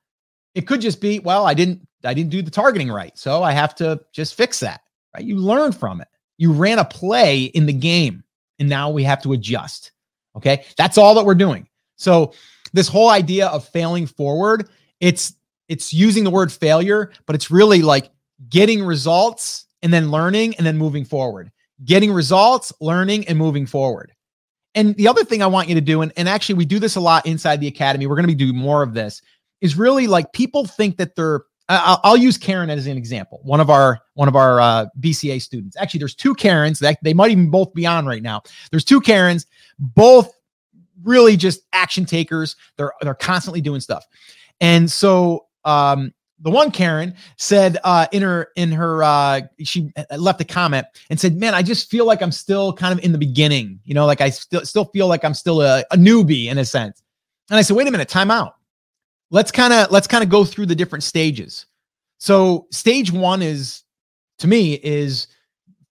It 0.55 0.67
could 0.67 0.81
just 0.81 1.00
be, 1.00 1.19
well, 1.19 1.45
I 1.45 1.53
didn't 1.53 1.88
I 2.03 2.13
didn't 2.13 2.31
do 2.31 2.41
the 2.41 2.51
targeting 2.51 2.91
right. 2.91 3.17
So 3.17 3.43
I 3.43 3.51
have 3.51 3.75
to 3.75 4.01
just 4.12 4.36
fix 4.36 4.60
that. 4.62 4.81
Right? 5.13 5.24
You 5.24 5.38
learn 5.38 5.72
from 5.72 6.01
it. 6.01 6.07
You 6.38 6.51
ran 6.51 6.79
a 6.79 6.86
play 6.86 7.43
in 7.43 7.65
the 7.65 7.74
game 7.74 8.24
and 8.60 8.67
now 8.67 8.89
we 8.89 9.03
have 9.03 9.22
to 9.24 9.33
adjust. 9.33 9.91
Okay? 10.36 10.65
That's 10.77 10.98
all 10.98 11.15
that 11.15 11.25
we're 11.25 11.36
doing. 11.36 11.67
So 11.95 12.33
this 12.74 12.88
whole 12.88 13.10
idea 13.10 13.48
of 13.48 13.67
failing 13.67 14.07
forward, 14.07 14.69
it's 15.00 15.36
it's 15.69 15.93
using 15.93 16.24
the 16.24 16.29
word 16.29 16.51
failure, 16.51 17.12
but 17.25 17.36
it's 17.36 17.51
really 17.51 17.81
like 17.81 18.10
getting 18.50 18.83
results 18.83 19.65
and 19.81 19.93
then 19.93 20.12
learning 20.12 20.55
and 20.55 20.65
then 20.65 20.77
moving 20.77 21.05
forward. 21.05 21.51
Getting 21.86 22.12
results, 22.12 22.72
learning 22.80 23.28
and 23.28 23.38
moving 23.38 23.66
forward. 23.66 24.13
And 24.75 24.96
the 24.96 25.08
other 25.08 25.24
thing 25.24 25.42
I 25.42 25.48
want 25.48 25.70
you 25.70 25.75
to 25.75 25.82
do, 25.82 26.02
and, 26.02 26.12
and 26.18 26.28
actually 26.28 26.56
we 26.56 26.66
do 26.66 26.80
this 26.80 26.96
a 26.96 27.00
lot 27.00 27.25
inside 27.25 27.60
the 27.60 27.68
academy, 27.68 28.08
we're 28.08 28.16
going 28.16 28.28
to 28.28 28.36
be 28.36 28.46
doing 28.46 28.56
more 28.56 28.82
of 28.82 28.94
this, 28.94 29.22
is 29.62 29.78
really 29.78 30.08
like 30.08 30.34
people 30.34 30.66
think 30.66 30.98
that 30.98 31.16
they're 31.16 31.42
I'll, 31.70 32.00
I'll, 32.04 32.18
use 32.18 32.38
Karen 32.38 32.70
as 32.70 32.88
an 32.88 32.98
example. 32.98 33.40
One 33.44 33.62
of 33.62 33.70
our 33.70 34.00
one 34.16 34.28
of 34.28 34.36
our 34.36 34.60
uh, 34.60 34.88
BCA 35.00 35.42
students. 35.42 35.78
Actually, 35.78 36.00
there's 36.00 36.16
two 36.16 36.36
Karens 36.36 36.80
that 36.80 36.98
they 37.02 37.13
might 37.13 37.32
even 37.32 37.50
both 37.50 37.74
be 37.74 37.86
on 37.86 38.06
right 38.06 38.22
now. 38.22 38.42
There's 38.70 38.84
two 38.84 39.00
Karens, 39.00 39.46
both 39.80 40.34
really 41.04 41.38
just 41.38 41.62
action 41.72 42.06
takers. 42.06 42.58
They're 42.78 42.92
they're 43.02 43.16
constantly 43.16 43.62
doing 43.62 43.80
stuff, 43.80 44.06
and 44.60 44.92
so 44.92 45.46
um, 45.63 46.13
the 46.44 46.52
one 46.52 46.70
Karen 46.72 47.16
said 47.38 47.78
uh, 47.84 48.06
in 48.12 48.22
her 48.22 48.50
in 48.56 48.72
her 48.72 49.04
uh, 49.04 49.42
she 49.64 49.92
left 50.16 50.40
a 50.42 50.46
comment 50.46 50.86
and 51.10 51.20
said, 51.20 51.38
"Man, 51.38 51.56
I 51.56 51.64
just 51.64 51.90
feel 51.90 52.06
like 52.06 52.22
I'm 52.22 52.32
still 52.32 52.74
kind 52.74 52.98
of 52.98 53.04
in 53.04 53.12
the 53.12 53.18
beginning. 53.18 53.80
You 53.84 53.96
know, 53.96 54.06
like 54.06 54.22
I 54.22 54.30
still 54.30 54.66
still 54.66 54.86
feel 54.86 55.08
like 55.08 55.26
I'm 55.26 55.34
still 55.34 55.62
a, 55.62 55.84
a 55.92 55.98
newbie 55.98 56.48
in 56.48 56.58
a 56.58 56.66
sense." 56.66 57.02
And 57.50 57.58
I 57.58 57.62
said, 57.62 57.76
"Wait 57.76 57.88
a 57.88 57.92
minute, 57.92 58.10
time 58.10 58.30
out." 58.30 58.56
let's 59.34 59.52
kind 59.52 59.74
of 59.74 59.92
let's 59.92 60.08
kind 60.08 60.24
of 60.24 60.30
go 60.30 60.46
through 60.46 60.68
the 60.68 60.76
different 60.76 61.04
stages. 61.04 61.66
So 62.20 62.68
stage 62.72 63.12
1 63.12 63.42
is 63.42 63.84
to 64.38 64.48
me 64.48 64.76
is 64.76 65.28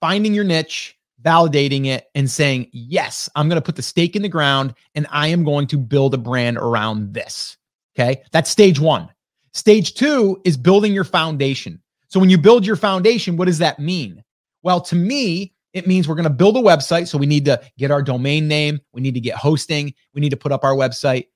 finding 0.01 0.33
your 0.33 0.45
niche, 0.45 0.97
validating 1.21 1.87
it 1.87 2.07
and 2.15 2.31
saying, 2.31 2.69
"Yes, 2.73 3.29
I'm 3.35 3.49
going 3.49 3.61
to 3.61 3.65
put 3.65 3.77
the 3.77 3.83
stake 3.83 4.17
in 4.17 4.23
the 4.23 4.29
ground 4.29 4.75
and 4.95 5.07
I 5.11 5.29
am 5.29 5.45
going 5.45 5.67
to 5.69 5.77
build 5.77 6.15
a 6.15 6.19
brand 6.19 6.57
around 6.57 7.13
this." 7.13 7.59
Okay? 7.95 8.23
That's 8.31 8.49
stage 8.49 8.81
1. 8.81 9.11
Stage 9.55 9.95
2 9.95 10.43
is 10.45 10.57
building 10.57 10.93
your 10.93 11.05
foundation. 11.05 11.81
So 12.09 12.21
when 12.21 12.31
you 12.31 12.39
build 12.39 12.67
your 12.67 12.77
foundation, 12.77 13.37
what 13.37 13.47
does 13.47 13.59
that 13.59 13.79
mean? 13.79 14.23
Well, 14.63 14.81
to 14.83 14.95
me, 14.95 15.55
it 15.73 15.87
means 15.87 16.07
we're 16.07 16.15
going 16.15 16.25
to 16.25 16.31
build 16.31 16.57
a 16.57 16.61
website. 16.61 17.09
So 17.09 17.19
we 17.19 17.27
need 17.27 17.45
to 17.47 17.61
get 17.79 17.91
our 17.91 18.03
domain 18.03 18.47
name. 18.49 18.81
We 18.93 19.01
need 19.01 19.15
to 19.15 19.21
get 19.21 19.37
hosting. 19.37 19.95
We 20.15 20.21
need 20.21 20.31
to 20.31 20.37
put 20.37 20.53
up 20.53 20.65
our 20.65 20.75
website 20.75 21.27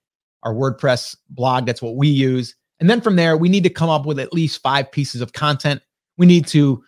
our 0.47 0.55
WordPress 0.55 1.17
blog. 1.31 1.67
That's 1.67 1.83
what 1.83 1.97
we 1.97 2.09
use. 2.09 2.55
And 2.79 2.89
then 2.89 3.01
from 3.01 3.17
there, 3.17 3.37
we 3.37 3.49
need 3.49 3.65
to 3.65 3.71
come 3.71 3.91
up 3.91 4.07
with 4.07 4.21
at 4.21 4.33
least 4.33 4.63
five 4.63 4.91
pieces 4.93 5.21
of 5.21 5.33
content. 5.33 5.83
We 6.19 6.27
need 6.27 6.47
to 6.49 6.83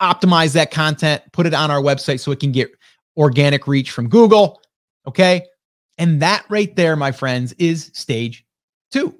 optimize 0.00 0.52
that 0.52 0.70
content, 0.70 1.22
put 1.32 1.46
it 1.46 1.52
on 1.52 1.70
our 1.70 1.80
website 1.80 2.20
so 2.20 2.30
it 2.30 2.40
can 2.40 2.52
get 2.52 2.70
organic 3.16 3.66
reach 3.66 3.90
from 3.90 4.08
Google. 4.08 4.62
Okay. 5.06 5.44
And 5.98 6.22
that 6.22 6.44
right 6.48 6.74
there, 6.76 6.94
my 6.94 7.10
friends, 7.10 7.52
is 7.58 7.90
stage 7.94 8.46
two. 8.90 9.14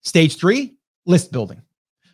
Stage 0.00 0.36
three, 0.36 0.74
list 1.06 1.32
building. 1.32 1.60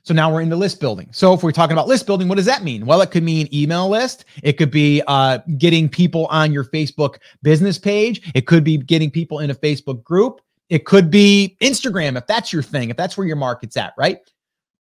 So 0.02 0.14
now 0.14 0.32
we're 0.32 0.40
into 0.40 0.56
list 0.56 0.80
building. 0.80 1.09
So 1.12 1.35
if 1.35 1.42
we're 1.42 1.52
talking 1.52 1.75
about 1.75 1.87
list 1.87 2.06
building, 2.06 2.26
what 2.26 2.37
does 2.37 2.47
that 2.47 2.64
mean? 2.64 2.87
Well, 2.87 3.02
it 3.02 3.11
could 3.11 3.23
mean 3.23 3.49
email 3.52 3.88
list. 3.88 4.25
It 4.42 4.54
could 4.54 4.70
be 4.70 5.02
uh, 5.06 5.38
getting 5.59 5.88
people 5.88 6.26
on 6.26 6.52
your 6.52 6.64
Facebook 6.64 7.18
business 7.42 7.78
page. 7.78 8.30
It 8.35 8.47
could 8.47 8.64
be 8.64 8.78
getting 8.78 9.11
people 9.11 9.40
in 9.40 9.50
a 9.50 9.54
Facebook 9.54 10.02
group. 10.02 10.40
It 10.70 10.87
could 10.87 11.11
be 11.11 11.56
Instagram 11.61 12.16
if 12.16 12.26
that's 12.26 12.52
your 12.52 12.62
thing, 12.62 12.90
if 12.90 12.97
that's 12.97 13.16
where 13.16 13.26
your 13.26 13.37
market's 13.37 13.76
at, 13.76 13.92
right? 13.99 14.18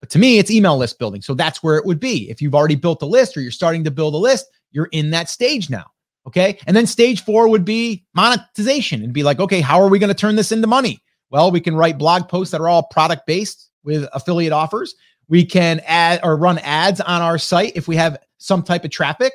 But 0.01 0.09
to 0.11 0.19
me, 0.19 0.37
it's 0.37 0.51
email 0.51 0.77
list 0.77 0.99
building. 0.99 1.21
So 1.21 1.33
that's 1.33 1.63
where 1.63 1.77
it 1.77 1.85
would 1.85 1.99
be. 1.99 2.29
If 2.29 2.41
you've 2.41 2.53
already 2.53 2.75
built 2.75 3.01
a 3.01 3.05
list 3.07 3.35
or 3.35 3.41
you're 3.41 3.51
starting 3.51 3.83
to 3.85 3.91
build 3.91 4.13
a 4.13 4.17
list, 4.17 4.45
you're 4.71 4.89
in 4.91 5.09
that 5.11 5.29
stage 5.29 5.69
now. 5.69 5.85
Okay. 6.27 6.59
And 6.67 6.75
then 6.75 6.85
stage 6.85 7.23
four 7.23 7.47
would 7.47 7.65
be 7.65 8.05
monetization 8.13 9.01
and 9.01 9.13
be 9.13 9.23
like, 9.23 9.39
okay, 9.39 9.61
how 9.61 9.81
are 9.81 9.87
we 9.87 9.97
going 9.97 10.09
to 10.09 10.13
turn 10.13 10.35
this 10.35 10.51
into 10.51 10.67
money? 10.67 11.01
Well, 11.29 11.51
we 11.51 11.61
can 11.61 11.75
write 11.75 11.97
blog 11.97 12.27
posts 12.27 12.51
that 12.51 12.61
are 12.61 12.67
all 12.67 12.83
product 12.83 13.25
based 13.25 13.66
with 13.87 14.07
affiliate 14.13 14.53
offers. 14.53 14.93
We 15.29 15.43
can 15.43 15.81
add 15.85 16.19
or 16.23 16.37
run 16.37 16.59
ads 16.59 17.01
on 17.01 17.21
our 17.23 17.39
site 17.39 17.71
if 17.75 17.87
we 17.87 17.95
have 17.95 18.17
some 18.37 18.61
type 18.61 18.85
of 18.85 18.91
traffic. 18.91 19.33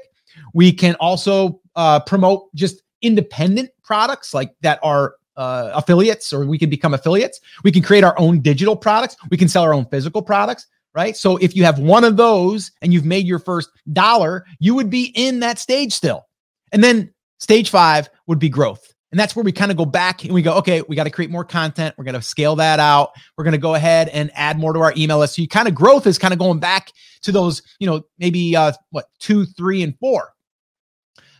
We 0.54 0.73
can 0.73 0.94
also 0.97 1.61
uh, 1.75 2.00
promote 2.00 2.54
just 2.54 2.82
independent 3.02 3.71
products 3.82 4.32
like 4.32 4.54
that 4.61 4.78
are 4.82 5.16
uh, 5.37 5.71
affiliates 5.75 6.32
or 6.32 6.47
we 6.47 6.59
can 6.59 6.71
become 6.71 6.94
affiliates. 6.94 7.40
We 7.64 7.73
can 7.73 7.82
create 7.82 8.04
our 8.04 8.18
own 8.18 8.40
digital 8.40 8.76
products. 8.76 9.16
We 9.30 9.37
can 9.37 9.49
sell 9.49 9.62
our 9.62 9.75
own 9.75 9.87
physical 9.87 10.23
products, 10.23 10.66
right? 10.94 11.16
So 11.16 11.38
if 11.38 11.56
you 11.56 11.64
have 11.64 11.78
one 11.78 12.04
of 12.04 12.16
those 12.16 12.71
and 12.82 12.92
you've 12.92 13.04
made 13.04 13.26
your 13.26 13.38
first 13.38 13.71
dollar, 13.92 14.44
you 14.61 14.75
would 14.75 14.90
be 14.90 15.12
in 15.14 15.40
that 15.40 15.59
stage 15.59 15.92
still. 15.92 16.26
And 16.71 16.85
then 16.85 17.12
stage 17.38 17.71
five 17.71 18.09
would 18.26 18.38
be 18.38 18.49
growth. 18.49 18.92
And 19.12 19.21
that's 19.21 19.37
where 19.37 19.45
we 19.45 19.52
kind 19.52 19.71
of 19.71 19.76
go 19.76 19.85
back 19.85 20.25
and 20.25 20.33
we 20.33 20.40
go, 20.40 20.54
okay, 20.54 20.83
we 20.88 20.97
got 20.97 21.04
to 21.04 21.11
create 21.11 21.31
more 21.31 21.45
content. 21.45 21.95
We're 21.99 22.04
going 22.04 22.14
to 22.14 22.23
scale 22.23 22.57
that 22.57 22.81
out. 22.81 23.11
We're 23.37 23.45
going 23.45 23.52
to 23.52 23.59
go 23.59 23.75
ahead 23.75 24.09
and 24.09 24.31
add 24.35 24.59
more 24.59 24.73
to 24.73 24.81
our 24.81 24.95
email 24.97 25.19
list. 25.19 25.37
So 25.37 25.42
you 25.42 25.49
kind 25.49 25.69
of 25.69 25.75
growth 25.75 26.07
is 26.07 26.19
kind 26.19 26.33
of 26.33 26.38
going 26.38 26.59
back 26.59 26.90
to 27.23 27.31
those, 27.31 27.62
you 27.78 27.87
know, 27.87 28.02
maybe 28.19 28.57
uh, 28.57 28.73
what 28.90 29.07
two, 29.21 29.45
three, 29.45 29.83
and 29.83 29.97
four. 29.99 30.33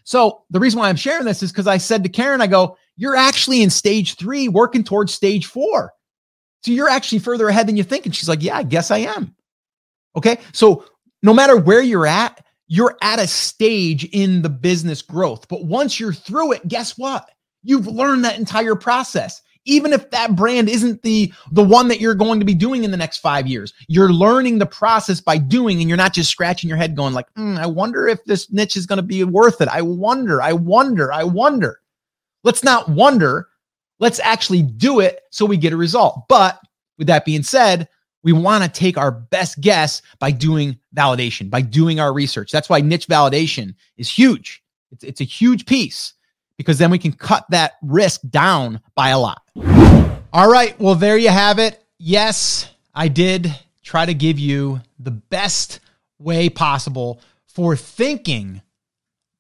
So 0.05 0.43
the 0.51 0.61
reason 0.61 0.81
why 0.81 0.91
I'm 0.91 0.97
sharing 0.97 1.25
this 1.25 1.43
is 1.43 1.51
because 1.51 1.67
I 1.67 1.79
said 1.79 2.03
to 2.03 2.11
Karen, 2.11 2.43
I 2.43 2.47
go, 2.47 2.77
you're 2.97 3.17
actually 3.17 3.63
in 3.63 3.71
stage 3.71 4.17
three, 4.17 4.49
working 4.49 4.85
towards 4.85 5.15
stage 5.15 5.47
four. 5.47 5.93
So 6.65 6.73
you're 6.73 6.91
actually 6.91 7.21
further 7.21 7.49
ahead 7.49 7.67
than 7.67 7.77
you 7.77 7.85
think. 7.85 8.05
And 8.05 8.15
she's 8.15 8.29
like, 8.29 8.43
yeah, 8.43 8.59
I 8.59 8.65
guess 8.65 8.91
I 8.91 8.99
am. 8.99 9.35
Okay. 10.15 10.39
So 10.53 10.85
no 11.23 11.33
matter 11.33 11.57
where 11.57 11.81
you're 11.81 12.07
at, 12.07 12.45
you're 12.69 12.97
at 13.03 13.19
a 13.19 13.27
stage 13.27 14.05
in 14.13 14.43
the 14.43 14.49
business 14.49 15.03
growth. 15.03 15.49
But 15.49 15.65
once 15.65 15.99
you're 15.99 16.13
through 16.13 16.53
it, 16.53 16.69
guess 16.69 16.99
what? 16.99 17.29
You've 17.63 17.87
learned 17.87 18.25
that 18.25 18.39
entire 18.39 18.75
process. 18.75 19.43
Even 19.65 19.93
if 19.93 20.11
that 20.11 20.35
brand 20.35 20.69
isn't 20.69 21.03
the 21.03 21.33
the 21.53 21.63
one 21.63 21.87
that 21.87 22.01
you're 22.01 22.17
going 22.17 22.41
to 22.41 22.45
be 22.45 22.55
doing 22.55 22.83
in 22.83 22.91
the 22.91 22.97
next 22.97 23.19
5 23.19 23.47
years, 23.47 23.73
you're 23.87 24.13
learning 24.13 24.59
the 24.59 24.67
process 24.67 25.21
by 25.21 25.39
doing 25.39 25.81
and 25.81 25.89
you're 25.89 25.97
not 25.97 26.15
just 26.15 26.31
scratching 26.31 26.69
your 26.69 26.77
head 26.77 26.97
going 26.97 27.15
like, 27.15 27.33
mm, 27.35 27.57
"I 27.59 27.67
wonder 27.67 28.09
if 28.09 28.25
this 28.25 28.51
niche 28.51 28.77
is 28.77 28.87
going 28.87 28.97
to 28.97 29.05
be 29.05 29.23
worth 29.23 29.61
it. 29.61 29.69
I 29.69 29.83
wonder, 29.83 30.43
I 30.43 30.53
wonder, 30.53 31.13
I 31.13 31.23
wonder." 31.23 31.81
Let's 32.43 32.65
not 32.65 32.89
wonder. 32.89 33.49
Let's 34.01 34.19
actually 34.19 34.63
do 34.63 34.99
it 34.99 35.21
so 35.31 35.47
we 35.47 35.57
get 35.57 35.73
a 35.73 35.77
result. 35.77 36.25
But 36.29 36.59
with 36.99 37.07
that 37.07 37.25
being 37.25 37.45
said, 37.45 37.89
we 38.25 38.33
want 38.33 38.65
to 38.65 38.71
take 38.71 38.99
our 38.99 39.13
best 39.13 39.61
guess 39.61 40.03
by 40.19 40.33
doing 40.33 40.79
validation, 40.97 41.51
by 41.51 41.61
doing 41.61 42.01
our 42.01 42.13
research. 42.13 42.51
That's 42.51 42.69
why 42.69 42.81
niche 42.81 43.07
validation 43.07 43.75
is 43.97 44.11
huge. 44.11 44.63
It's, 44.91 45.05
it's 45.05 45.21
a 45.21 45.25
huge 45.25 45.67
piece 45.67 46.15
because 46.63 46.79
then 46.79 46.91
we 46.91 46.99
can 46.99 47.13
cut 47.13 47.45
that 47.51 47.75
risk 47.83 48.21
down 48.29 48.81
by 48.95 49.11
a 49.11 49.19
lot. 49.19 49.43
All 50.33 50.51
right. 50.51 50.79
Well, 50.81 50.95
there 50.95 51.19
you 51.19 51.29
have 51.29 51.59
it. 51.59 51.85
Yes, 51.99 52.71
I 52.95 53.09
did 53.09 53.55
try 53.83 54.07
to 54.07 54.15
give 54.15 54.39
you 54.39 54.81
the 54.99 55.11
best 55.11 55.81
way 56.19 56.49
possible 56.49 57.21
for 57.47 57.77
thinking 57.77 58.63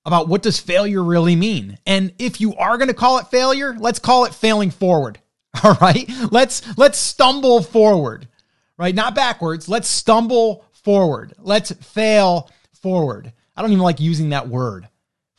about 0.04 0.28
what 0.28 0.42
does 0.42 0.58
failure 0.58 1.02
really 1.02 1.36
mean. 1.36 1.78
And 1.86 2.12
if 2.18 2.40
you 2.40 2.54
are 2.56 2.76
going 2.76 2.88
to 2.88 2.94
call 2.94 3.18
it 3.18 3.28
failure, 3.28 3.74
let's 3.78 3.98
call 3.98 4.24
it 4.24 4.34
failing 4.34 4.70
forward. 4.70 5.20
All 5.64 5.76
right? 5.80 6.10
Let's 6.30 6.76
let's 6.76 6.98
stumble 6.98 7.62
forward. 7.62 8.28
Right? 8.76 8.94
Not 8.94 9.14
backwards. 9.14 9.68
Let's 9.68 9.88
stumble 9.88 10.64
forward. 10.72 11.34
Let's 11.38 11.70
fail 11.72 12.50
forward. 12.72 13.32
I 13.56 13.62
don't 13.62 13.70
even 13.70 13.82
like 13.82 14.00
using 14.00 14.30
that 14.30 14.48
word, 14.48 14.88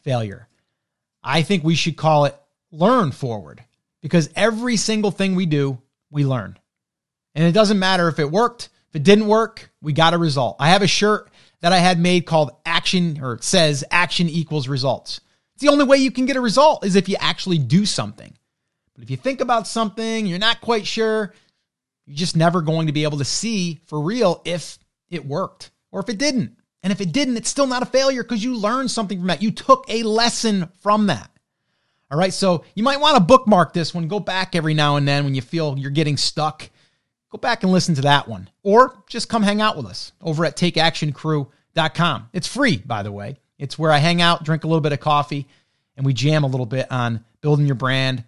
failure. 0.04 0.48
I 1.24 1.42
think 1.42 1.64
we 1.64 1.76
should 1.76 1.98
call 1.98 2.26
it 2.26 2.36
learn 2.72 3.12
forward 3.12 3.64
because 4.02 4.30
every 4.36 4.78
single 4.78 5.12
thing 5.12 5.36
we 5.36 5.46
do, 5.46 5.82
we 6.10 6.26
learn. 6.26 6.58
And 7.36 7.46
it 7.46 7.54
doesn't 7.54 7.80
matter 7.80 8.08
if 8.08 8.20
it 8.20 8.30
worked, 8.30 8.70
if 8.90 8.98
it 8.98 9.04
didn't 9.04 9.28
work, 9.28 9.72
we 9.82 9.94
got 9.94 10.14
a 10.14 10.18
result. 10.18 10.58
I 10.60 10.70
have 10.70 10.82
a 10.82 10.88
shirt 10.88 11.30
that 11.62 11.72
I 11.72 11.80
had 11.80 12.00
made 12.00 12.26
called 12.26 12.52
action 12.66 13.20
or 13.24 13.40
says 13.42 13.84
action 13.90 14.30
equals 14.30 14.68
results. 14.68 15.22
It's 15.56 15.64
the 15.64 15.70
only 15.70 15.86
way 15.86 15.98
you 15.98 16.12
can 16.12 16.26
get 16.26 16.36
a 16.36 16.42
result 16.42 16.86
is 16.86 16.96
if 16.96 17.08
you 17.08 17.16
actually 17.20 17.58
do 17.58 17.86
something. 17.86 18.38
But 18.94 19.04
if 19.04 19.10
you 19.10 19.18
think 19.18 19.42
about 19.42 19.68
something, 19.68 20.26
you're 20.26 20.40
not 20.40 20.62
quite 20.62 20.86
sure, 20.86 21.34
you're 22.06 22.18
just 22.18 22.36
never 22.36 22.62
going 22.62 22.88
to 22.88 22.94
be 22.94 23.04
able 23.04 23.18
to 23.20 23.26
see 23.26 23.82
for 23.86 24.02
real 24.02 24.42
if 24.46 24.78
it 25.10 25.26
worked 25.26 25.72
or 25.92 26.02
if 26.02 26.10
it 26.10 26.18
didn't. 26.18 26.58
And 26.84 26.92
if 26.92 27.00
it 27.00 27.14
didn't, 27.14 27.38
it's 27.38 27.50
still 27.50 27.66
not 27.66 27.82
a 27.82 27.88
failure 27.88 28.24
because 28.24 28.44
you 28.44 28.56
learned 28.56 28.92
something 28.92 29.18
from 29.18 29.28
that. 29.28 29.42
You 29.42 29.52
took 29.52 29.86
a 29.88 30.04
lesson 30.04 30.70
from 30.82 31.08
that. 31.08 31.32
All 32.12 32.20
right. 32.20 32.34
So 32.34 32.66
you 32.76 32.84
might 32.84 33.00
want 33.00 33.16
to 33.16 33.24
bookmark 33.24 33.74
this 33.74 33.94
one. 33.94 34.10
Go 34.10 34.20
back 34.20 34.54
every 34.54 34.74
now 34.74 34.98
and 34.98 35.08
then 35.08 35.24
when 35.24 35.34
you 35.34 35.42
feel 35.42 35.78
you're 35.78 35.90
getting 35.90 36.18
stuck. 36.18 36.70
Go 37.32 37.38
back 37.38 37.64
and 37.64 37.72
listen 37.72 37.96
to 37.96 38.02
that 38.02 38.28
one. 38.28 38.50
Or 38.62 39.02
just 39.08 39.30
come 39.30 39.42
hang 39.42 39.62
out 39.62 39.78
with 39.78 39.88
us 39.88 40.12
over 40.22 40.46
at 40.46 40.58
takeactioncrew.com. 40.58 42.30
It's 42.34 42.48
free, 42.48 42.78
by 42.78 43.02
the 43.02 43.12
way. 43.12 43.38
It's 43.58 43.80
where 43.80 43.92
I 43.92 43.98
hang 43.98 44.22
out, 44.22 44.44
drink 44.44 44.66
a 44.66 44.68
little 44.68 44.82
bit 44.82 44.94
of 44.94 45.00
coffee, 45.00 45.48
and 45.96 46.06
we 46.06 46.14
jam 46.14 46.44
a 46.44 46.48
little 46.48 46.66
bit 46.66 46.92
on 46.92 47.24
building 47.42 47.66
your 47.66 47.76
brand, 47.76 48.26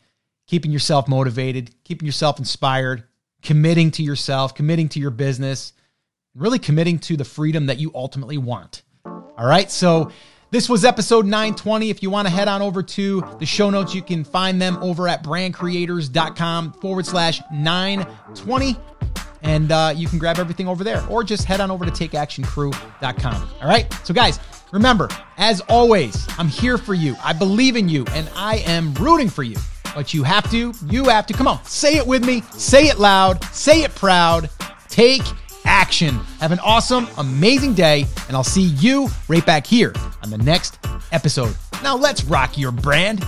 keeping 0.48 0.72
yourself 0.72 1.08
motivated, 1.08 1.72
keeping 1.84 2.06
yourself 2.06 2.40
inspired, 2.40 3.04
committing 3.42 3.92
to 3.92 4.04
yourself, 4.04 4.56
committing 4.56 4.90
to 4.90 5.00
your 5.00 5.12
business 5.12 5.74
really 6.36 6.60
committing 6.60 7.00
to 7.00 7.18
the 7.18 7.26
freedom 7.26 7.66
that 7.68 7.80
you 7.80 7.92
ultimately 7.96 8.38
want. 8.38 8.84
All 9.06 9.46
right. 9.46 9.72
So 9.72 10.12
this 10.52 10.70
was 10.70 10.86
episode 10.86 11.26
920. 11.26 11.90
If 11.90 12.04
you 12.04 12.10
want 12.10 12.28
to 12.28 12.34
head 12.34 12.48
on 12.48 12.62
over 12.62 12.84
to 12.84 13.24
the 13.40 13.46
show 13.46 13.70
notes, 13.70 13.96
you 13.96 14.02
can 14.02 14.24
find 14.24 14.62
them 14.62 14.78
over 14.78 15.08
at 15.08 15.24
brandcreators.com 15.24 16.74
forward 16.74 17.06
slash 17.06 17.42
920. 17.52 18.78
And 19.42 19.72
uh, 19.72 19.94
you 19.96 20.08
can 20.08 20.18
grab 20.18 20.40
everything 20.40 20.68
over 20.68 20.84
there 20.84 21.06
or 21.08 21.24
just 21.24 21.46
head 21.46 21.62
on 21.62 21.72
over 21.72 21.86
to 21.86 21.92
takeactioncrew.com. 21.92 23.50
All 23.62 23.68
right. 23.68 23.92
So, 24.04 24.14
guys, 24.14 24.40
remember, 24.72 25.08
as 25.38 25.62
always, 25.62 26.26
I'm 26.38 26.48
here 26.48 26.78
for 26.78 26.94
you. 26.94 27.16
I 27.24 27.34
believe 27.34 27.76
in 27.76 27.88
you 27.88 28.06
and 28.12 28.30
I 28.36 28.58
am 28.66 28.94
rooting 28.96 29.30
for 29.30 29.44
you. 29.44 29.58
But 29.94 30.14
you 30.14 30.24
have 30.24 30.50
to, 30.52 30.74
you 30.88 31.06
have 31.06 31.26
to, 31.28 31.34
come 31.34 31.48
on, 31.48 31.64
say 31.64 31.96
it 31.96 32.06
with 32.06 32.26
me, 32.26 32.42
say 32.52 32.88
it 32.88 32.98
loud, 33.00 33.44
say 33.46 33.84
it 33.84 33.94
proud. 33.96 34.50
Take 34.90 35.22
action. 35.66 36.16
Have 36.40 36.52
an 36.52 36.60
awesome, 36.60 37.08
amazing 37.18 37.74
day, 37.74 38.06
and 38.28 38.36
I'll 38.36 38.44
see 38.44 38.64
you 38.64 39.10
right 39.28 39.46
back 39.46 39.66
here 39.66 39.94
on 40.24 40.30
the 40.30 40.38
next 40.38 40.80
episode. 41.12 41.56
Now 41.84 41.96
let's 41.98 42.24
rock 42.24 42.58
your 42.58 42.72
brand. 42.72 43.26